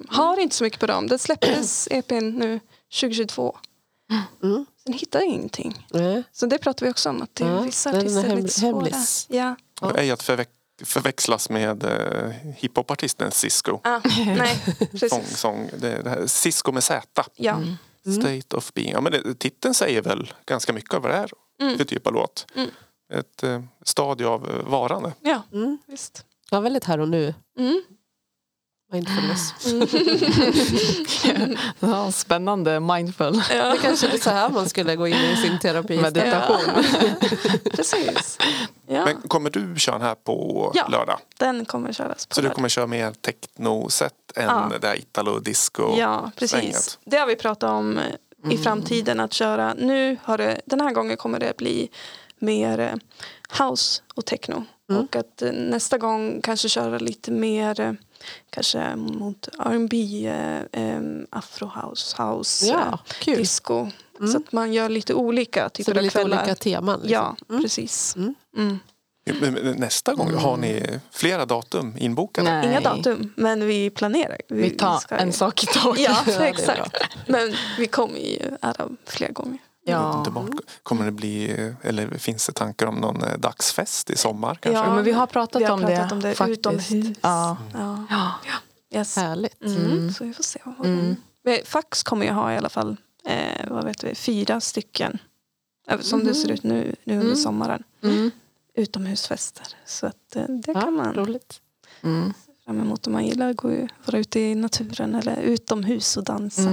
[0.08, 1.06] Har inte så mycket på dem.
[1.06, 2.60] Det släpptes EPn nu
[3.00, 3.56] 2022.
[4.42, 4.66] Mm.
[4.88, 5.86] Sen hittade jag ingenting.
[5.90, 6.22] Nej.
[6.32, 7.22] Så det pratar vi också om.
[7.22, 8.74] Att det är Ja, vissa den är artister är hem- lite svåra.
[8.74, 9.26] hemlis.
[9.30, 9.56] Ja.
[9.94, 10.48] Är ju att förväx-
[10.84, 13.80] förväxlas med uh, hiphopartisten Cisco.
[13.84, 14.58] Ah, nej,
[15.10, 17.24] Sång, sång, det, det här, Cisco med Z.
[17.36, 17.52] Ja.
[18.06, 18.20] Mm.
[18.22, 18.92] State of being.
[18.92, 21.30] Ja, men det, titeln säger väl ganska mycket av vad det är
[21.60, 21.78] Mm.
[21.78, 22.46] för typ av låt.
[22.54, 22.70] Mm.
[23.12, 25.12] Ett eh, stadie av eh, varande.
[25.20, 25.78] ja, Mm.
[25.86, 26.24] visst.
[26.50, 27.34] Ja, väldigt här och nu.
[27.58, 27.82] Mm.
[28.92, 29.54] Mindfulness.
[31.80, 33.42] Ja, spännande, mindful.
[33.50, 33.68] Ja.
[33.72, 35.96] Det kanske är så här man skulle gå in i sin terapi.
[36.00, 36.84] Meditation.
[37.72, 38.38] Precis.
[38.86, 40.88] Ja, Men kommer du köra här på Ja.
[40.88, 41.18] lördag?
[41.38, 42.54] den kommer köras på Så du lördag.
[42.54, 44.68] kommer köra mer techno-set än Ja.
[44.70, 45.94] det där italo-disco?
[45.98, 46.50] Ja, precis.
[46.50, 46.98] svänget.
[47.04, 48.00] Det har vi pratat om
[48.50, 49.74] i framtiden att köra.
[49.74, 51.88] Nu har det, den här gången kommer det bli
[52.38, 52.94] mer eh,
[53.66, 54.64] house och techno.
[54.90, 55.02] Mm.
[55.02, 57.92] Och att eh, nästa gång kanske köra lite mer eh,
[58.50, 63.36] kanske mot R&B, eh, em, afrohouse, house, Ja, eh, kul.
[63.36, 63.90] disco.
[64.20, 64.32] Mm.
[64.32, 66.38] Så att man gör lite olika Så typer det av blir lite kvällar.
[66.42, 67.00] olika teman.
[67.00, 67.12] Liksom.
[67.12, 67.62] Ja, Mm.
[67.62, 68.16] precis.
[68.16, 68.34] Mm.
[68.56, 68.78] Mm.
[69.76, 72.50] Nästa gång, har ni flera datum inbokade?
[72.50, 72.66] Nej.
[72.68, 74.40] Inga datum, men vi planerar.
[74.48, 76.00] Vi tar ska- en sak i taget.
[76.00, 76.96] Ja, det är exakt.
[77.26, 79.58] Men vi kommer ju ära flera gånger.
[79.88, 80.12] Ja.
[80.16, 80.50] Underbart.
[80.82, 81.50] Kommer det bli,
[81.82, 84.82] eller finns det tankar om någon eh, dagsfest i sommar kanske?
[84.84, 84.94] Ja.
[84.94, 86.58] men vi har pratat, Vi har om, pratat det, om det faktiskt.
[86.58, 87.16] utomhus.
[87.20, 87.56] Ja.
[87.72, 88.04] Ja.
[88.10, 88.98] Ja.
[88.98, 89.16] Yes.
[89.16, 89.62] Härligt.
[89.64, 89.76] Mm.
[89.84, 90.12] Mm.
[90.12, 90.60] Så vi får se.
[90.64, 91.16] Vad Mm.
[91.64, 95.18] Fax kommer ju ha i alla fall eh, vad vet vi, fyra stycken.
[95.88, 96.34] eh, Som det Mhm.
[96.34, 97.36] ser ut nu, nu under Mm.
[97.36, 97.82] sommaren.
[98.02, 98.30] Mm.
[98.74, 99.66] Utomhusfester.
[99.86, 101.60] Så att, eh, det Ja, kan man roligt.
[102.02, 102.32] Mm.
[102.64, 106.24] fram emot om man gillar att gå, u- vara ute i naturen eller utomhus och
[106.24, 106.68] dansa.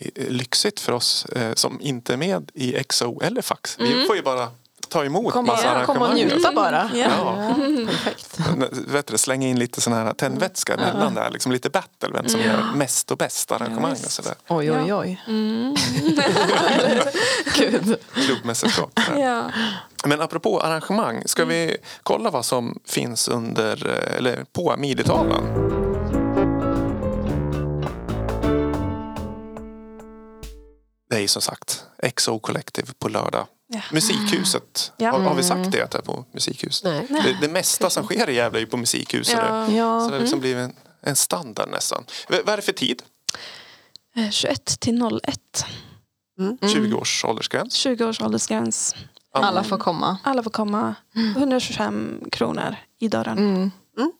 [0.00, 0.10] Mm.
[0.14, 3.76] Det är lyxigt för oss eh, som inte är med i XO eller Fax.
[3.78, 4.06] Vi Mm.
[4.06, 4.48] får ju bara
[4.88, 6.90] ta emot Kom, massa ja, kom och njuta bara.
[6.94, 7.06] Ja.
[7.18, 7.54] Ja.
[7.86, 8.38] Perfekt.
[8.88, 12.40] Vet du, slänga in lite sån här tändvätska mellan där, liksom lite battle, vem som
[12.40, 12.46] Ja.
[12.46, 14.34] gör mest och bäst arrangemang och sådär.
[14.48, 15.22] Oj, oj, oj.
[15.28, 15.74] Mm.
[17.54, 17.96] Gud.
[18.14, 19.00] Klubbmästerskap.
[19.18, 19.50] ja.
[20.06, 25.44] Men apropå arrangemang, ska vi kolla vad som finns under, eh, eller på midi-tavlan?
[31.10, 31.84] Det är som sagt
[32.16, 33.46] XO Collective på lördag.
[33.68, 33.80] Ja.
[33.92, 34.92] Musikhuset.
[34.96, 35.10] Ja.
[35.10, 36.84] Har, har vi sagt det att det är på Musikhuset?
[37.10, 37.22] Nej.
[37.22, 39.42] Det, det mesta som sker i Gävle är ju på Musikhuset nu.
[39.44, 39.66] Ja.
[39.66, 39.84] Så Ja.
[40.08, 42.04] det har liksom blivit en, en standard nästan.
[42.28, 43.02] V- vad är det för tid?
[44.16, 45.66] Eh, 21 till 01.
[46.72, 47.74] 20 års åldersgräns.
[47.74, 48.94] 20 års åldersgräns.
[49.32, 50.18] Alla får komma.
[50.24, 50.94] Alla får komma.
[51.36, 53.38] 125 kronor i dörren.
[53.38, 53.70] Mm.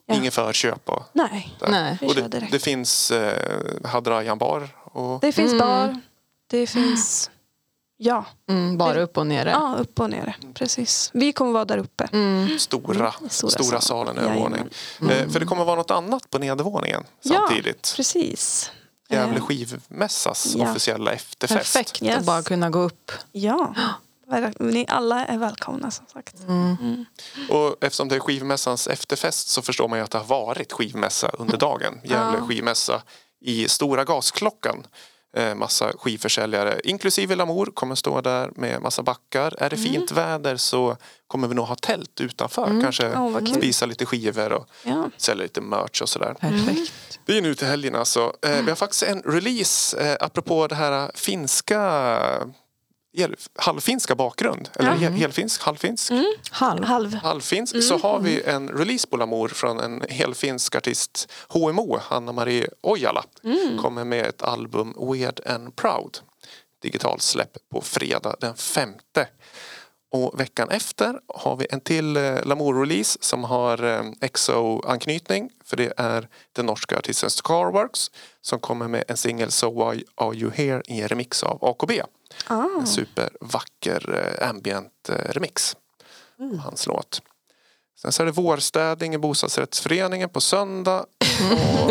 [0.07, 0.15] Ja.
[0.15, 0.89] Inget förköp.
[0.89, 1.57] Och, Nej.
[1.69, 1.99] Nej.
[2.03, 4.69] och det, det finns eh, Hadrajan bar.
[4.85, 5.59] Och, Det finns Mm.
[5.59, 6.01] bar.
[6.47, 7.31] Det finns...
[7.97, 9.47] Ja, Mm, bara upp och ner.
[9.47, 10.37] ja upp och ner.
[10.55, 11.11] Precis.
[11.15, 12.09] Vi kommer vara där uppe.
[12.13, 12.59] Mm.
[12.59, 14.19] stora, Mm, stora, stora salen salen.
[14.31, 14.69] övervåning.
[15.11, 17.35] Eh, för det kommer vara något annat på nedervåningen Ja.
[17.49, 17.93] samtidigt.
[17.97, 18.71] Precis.
[19.09, 20.71] Gävle Eh, skivmässas ja.
[20.71, 21.73] officiella efterfest.
[21.75, 22.17] Perfekt Yes.
[22.19, 23.13] att bara kunna gå upp.
[23.33, 23.75] Ja,
[24.59, 26.41] ni alla är välkomna som sagt.
[26.49, 27.05] Mm.
[27.51, 31.29] Och eftersom det är skivmässans efterfest så förstår man ju att det har varit skivmässa
[31.29, 32.01] under dagen.
[32.05, 32.47] Gävle Ja.
[32.47, 33.03] skivmässa
[33.41, 34.87] i Stora Gasklockan.
[35.37, 39.55] Eh, massa skivförsäljare, inklusive Lamour, kommer stå där med massa backar.
[39.59, 39.93] Är det Mm.
[39.93, 42.81] fint väder så kommer vi nog ha tält utanför.
[42.83, 43.55] Kanske Åh, vad kul.
[43.57, 45.11] spisa lite skivor och Ja.
[45.17, 46.35] sälja lite merch och sådär.
[46.41, 46.93] Perfekt.
[47.27, 48.33] Vi är nu till helgen alltså.
[48.47, 51.71] Eh, vi har faktiskt en release eh, apropå det här finska
[53.59, 54.69] halvfinska bakgrund.
[54.75, 54.97] Eller Ja.
[54.97, 56.13] hel, helfinsk, halvfinsk.
[56.51, 56.85] Halv.
[56.85, 57.15] Halv.
[57.15, 57.83] Halvfinsk.
[57.83, 63.25] Så har vi en release på Lamour från en helfinsk artist HMO, Hanna-Marie Ojala.
[63.83, 66.19] Kommer med ett album Weird and Proud.
[66.83, 69.27] Digitalt släpp på fredag den femte.
[70.15, 75.51] Och veckan efter har vi en till eh, Lamour-release som har eh, EXO-anknytning.
[75.65, 78.11] För det är den norska artisten Scarworks
[78.41, 81.91] som kommer med en singel So Why Are You Here i en remix av AKB.
[82.47, 82.65] Ah.
[82.81, 85.77] En supervacker eh, ambient eh, remix
[86.41, 87.23] av hans låt.
[88.03, 91.07] Sen så är det vårstädning i bostadsrättsföreningen på söndag.
[91.53, 91.91] Och,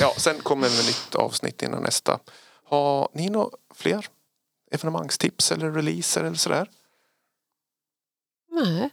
[0.00, 2.18] ja, sen kommer det nytt avsnitt innan nästa.
[2.64, 4.06] Har ni några fler
[4.70, 6.68] evenemangstips eller releaser eller sådär?
[8.64, 8.90] Nej.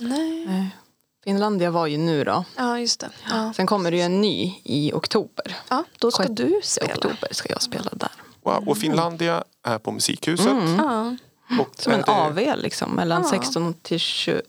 [0.00, 0.46] Nej.
[0.46, 0.76] Nej.
[1.24, 2.44] Finlandia var ju nu då.
[2.56, 3.10] Ja, just det.
[3.30, 3.52] Ja.
[3.56, 5.56] Sen kommer det ju en ny i oktober.
[5.68, 6.92] ja, då ska Sjätte du I spela.
[6.94, 8.10] oktober ska jag spela där.
[8.42, 8.68] Wow.
[8.68, 10.46] Och Finlandia är på Musikhuset.
[10.46, 10.74] Mm.
[10.76, 11.16] Ja.
[11.60, 13.28] Och Som en det- AV liksom, mellan Ja.
[13.30, 14.42] 16 till 21.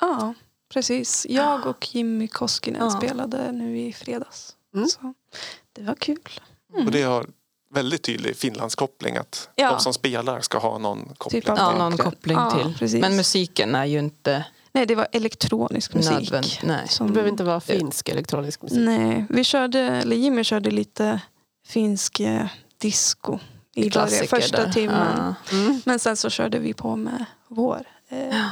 [0.00, 0.34] ja,
[0.68, 1.26] precis.
[1.30, 2.90] Jag och Jimmy Koskinen Ja.
[2.90, 4.56] spelade nu i fredags.
[4.74, 4.88] Mm.
[4.88, 5.14] Så
[5.72, 6.40] det var kul.
[6.72, 7.26] Och det har
[7.74, 9.70] väldigt tydlig Finlandskoppling att Ja.
[9.70, 11.40] de som spelar ska ha någon koppling.
[11.42, 12.74] Typ Ja, till- någon koppling Ja, till.
[12.78, 13.00] precis.
[13.00, 16.12] Men musiken är ju inte Nej, det var elektronisk musik.
[16.12, 16.60] nödvändigt.
[16.62, 16.88] Nej.
[16.88, 18.78] Som, Det behöver inte vara finsk elektronisk musik.
[18.80, 21.20] Nej, vi körde, eller Jimmy körde lite
[21.66, 22.46] finsk eh,
[22.78, 23.38] disco
[23.74, 24.72] i början, första där.
[24.72, 25.34] timmen.
[25.50, 25.56] Ja.
[25.56, 25.80] Mm.
[25.84, 28.46] Men sen så körde vi på med vår eh,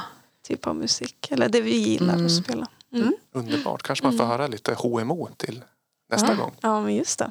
[0.47, 1.27] typ av musik.
[1.31, 2.25] Eller det vi gillar Mm.
[2.25, 2.67] att spela.
[2.93, 3.13] Mm.
[3.33, 3.83] Underbart.
[3.83, 5.63] Kanske man får höra lite HMO till
[6.11, 6.35] nästa ja.
[6.35, 6.51] gång.
[6.61, 7.29] Ja, men just det.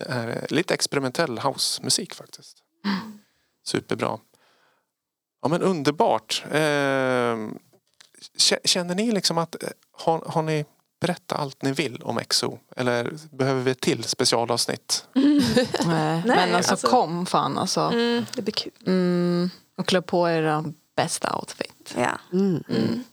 [0.00, 0.26] Mm.
[0.26, 2.56] Det är eh, lite experimentell housemusik faktiskt.
[3.64, 4.18] Superbra.
[5.42, 6.44] Ja men underbart.
[6.52, 7.58] Ehm,
[8.38, 10.64] kä- Känner ni liksom att eh, har, har ni
[11.00, 12.58] berättat allt ni vill om EXO?
[12.76, 15.08] Eller behöver vi ett till specialavsnitt?
[15.86, 16.22] Nej.
[16.26, 17.80] Men alltså, alltså- kom fan alltså.
[17.80, 18.72] Mm, det blir kul.
[18.86, 19.50] Mm.
[19.76, 20.64] Och klä på era
[20.96, 21.94] bästa outfit.
[21.98, 22.64] Ja, Mm.
[22.68, 23.04] mm.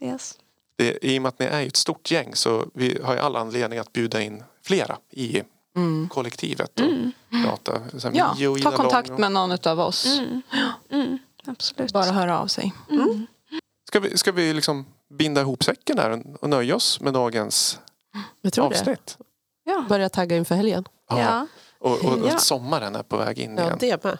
[0.00, 0.38] yes.
[0.76, 3.20] Det, I och med att ni är ju ett stort gäng så vi har ju
[3.20, 5.42] all anledning att bjuda in flera i
[5.78, 6.08] Mm.
[6.08, 6.86] kollektivet och
[7.44, 7.72] prata.
[8.02, 10.06] Här, Ja, ta kontakt och- med någon av oss.
[10.18, 10.42] Mm.
[10.90, 11.18] Mm.
[11.46, 11.92] Absolut.
[11.92, 12.72] Bara höra av sig.
[12.90, 13.26] Mm.
[13.88, 17.80] Ska vi, ska vi liksom binda ihop säcken där och- och nöja oss med dagens
[18.40, 18.80] Jag tror det.
[18.80, 19.18] avsnitt?
[19.64, 19.84] Ja.
[19.88, 20.84] Börja tagga inför helgen.
[21.08, 21.46] Ja.
[21.78, 22.38] Och, och, och Ja.
[22.38, 23.76] sommaren är på väg in Ja, igen.
[23.80, 24.18] det med.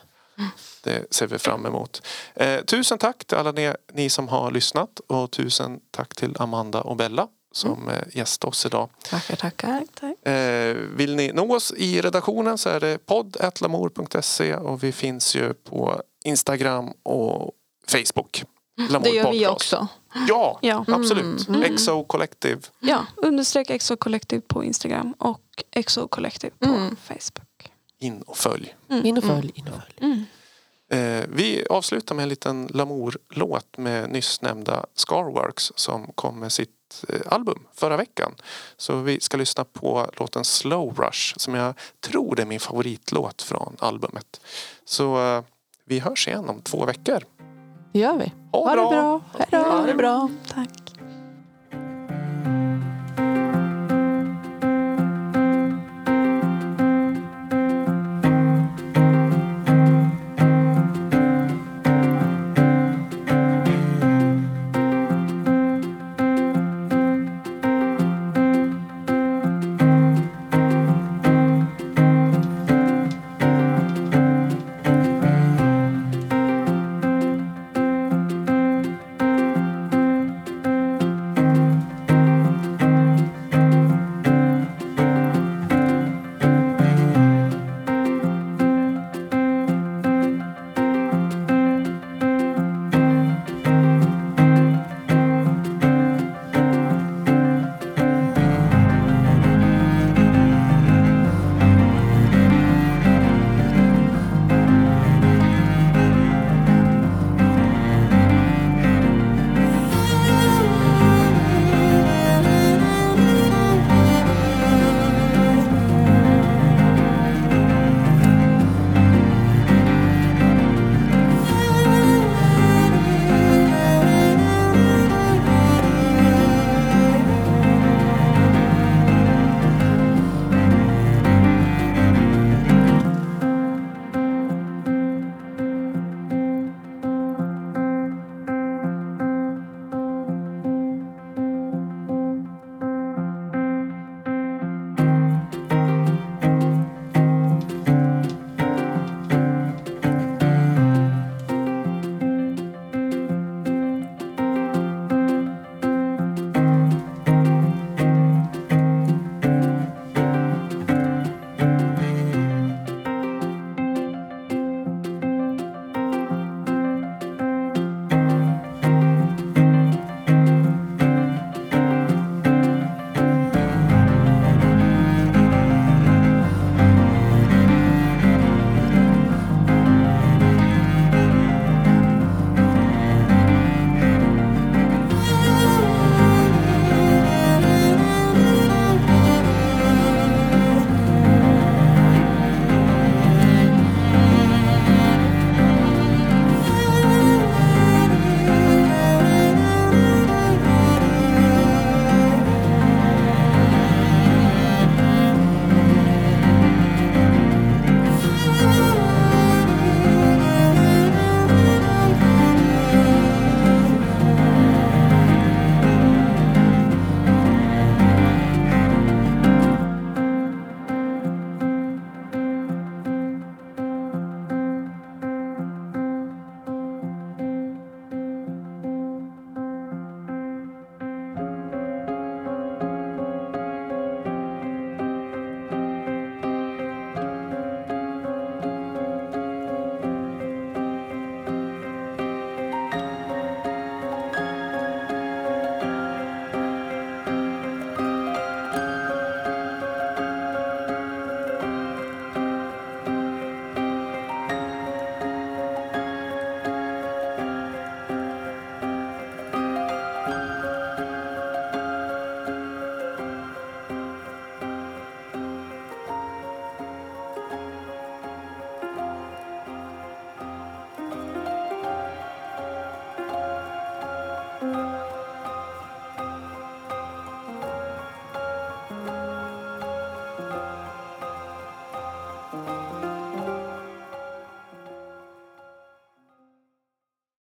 [0.82, 2.02] Det ser vi fram emot.
[2.34, 6.80] Eh, tusen tack till alla ni, ni som har lyssnat och tusen tack till Amanda
[6.80, 8.88] och Bella som eh, gästade oss idag.
[9.10, 9.82] Tackar, tackar.
[10.00, 10.26] Tack.
[10.26, 15.54] Eh, vill ni nå oss i redaktionen så är det podd.lamour.se och vi finns ju
[15.54, 17.52] på Instagram och
[17.88, 18.44] Facebook.
[18.90, 19.72] Lamour Det gör vi Podcast.
[19.72, 19.86] också.
[20.28, 20.84] Ja, Ja.
[20.88, 21.48] absolut.
[21.64, 22.60] Exo Collective.
[22.80, 25.40] Ja, understreck Exo Collective på Instagram och
[25.70, 26.96] Exo Collective på Mm.
[26.96, 27.72] Facebook.
[27.98, 28.76] In och följ.
[29.04, 29.94] In och följ, in och följ.
[30.00, 30.24] Mm.
[30.90, 37.04] Eh, vi avslutar med en liten Lamour-låt med nyss nämnda Scarworks som kom med sitt
[37.08, 38.34] eh, album förra veckan.
[38.76, 43.76] Så vi ska lyssna på låten Slow Rush som jag tror är min favoritlåt från
[43.78, 44.40] albumet.
[44.84, 45.42] Så eh,
[45.84, 47.24] vi hörs igen om två veckor.
[47.92, 48.32] Det gör vi.
[48.52, 49.20] Ha, Ha det bra.
[49.38, 49.58] Hej då.
[49.58, 50.28] Ha det bra.
[50.54, 50.87] Tack.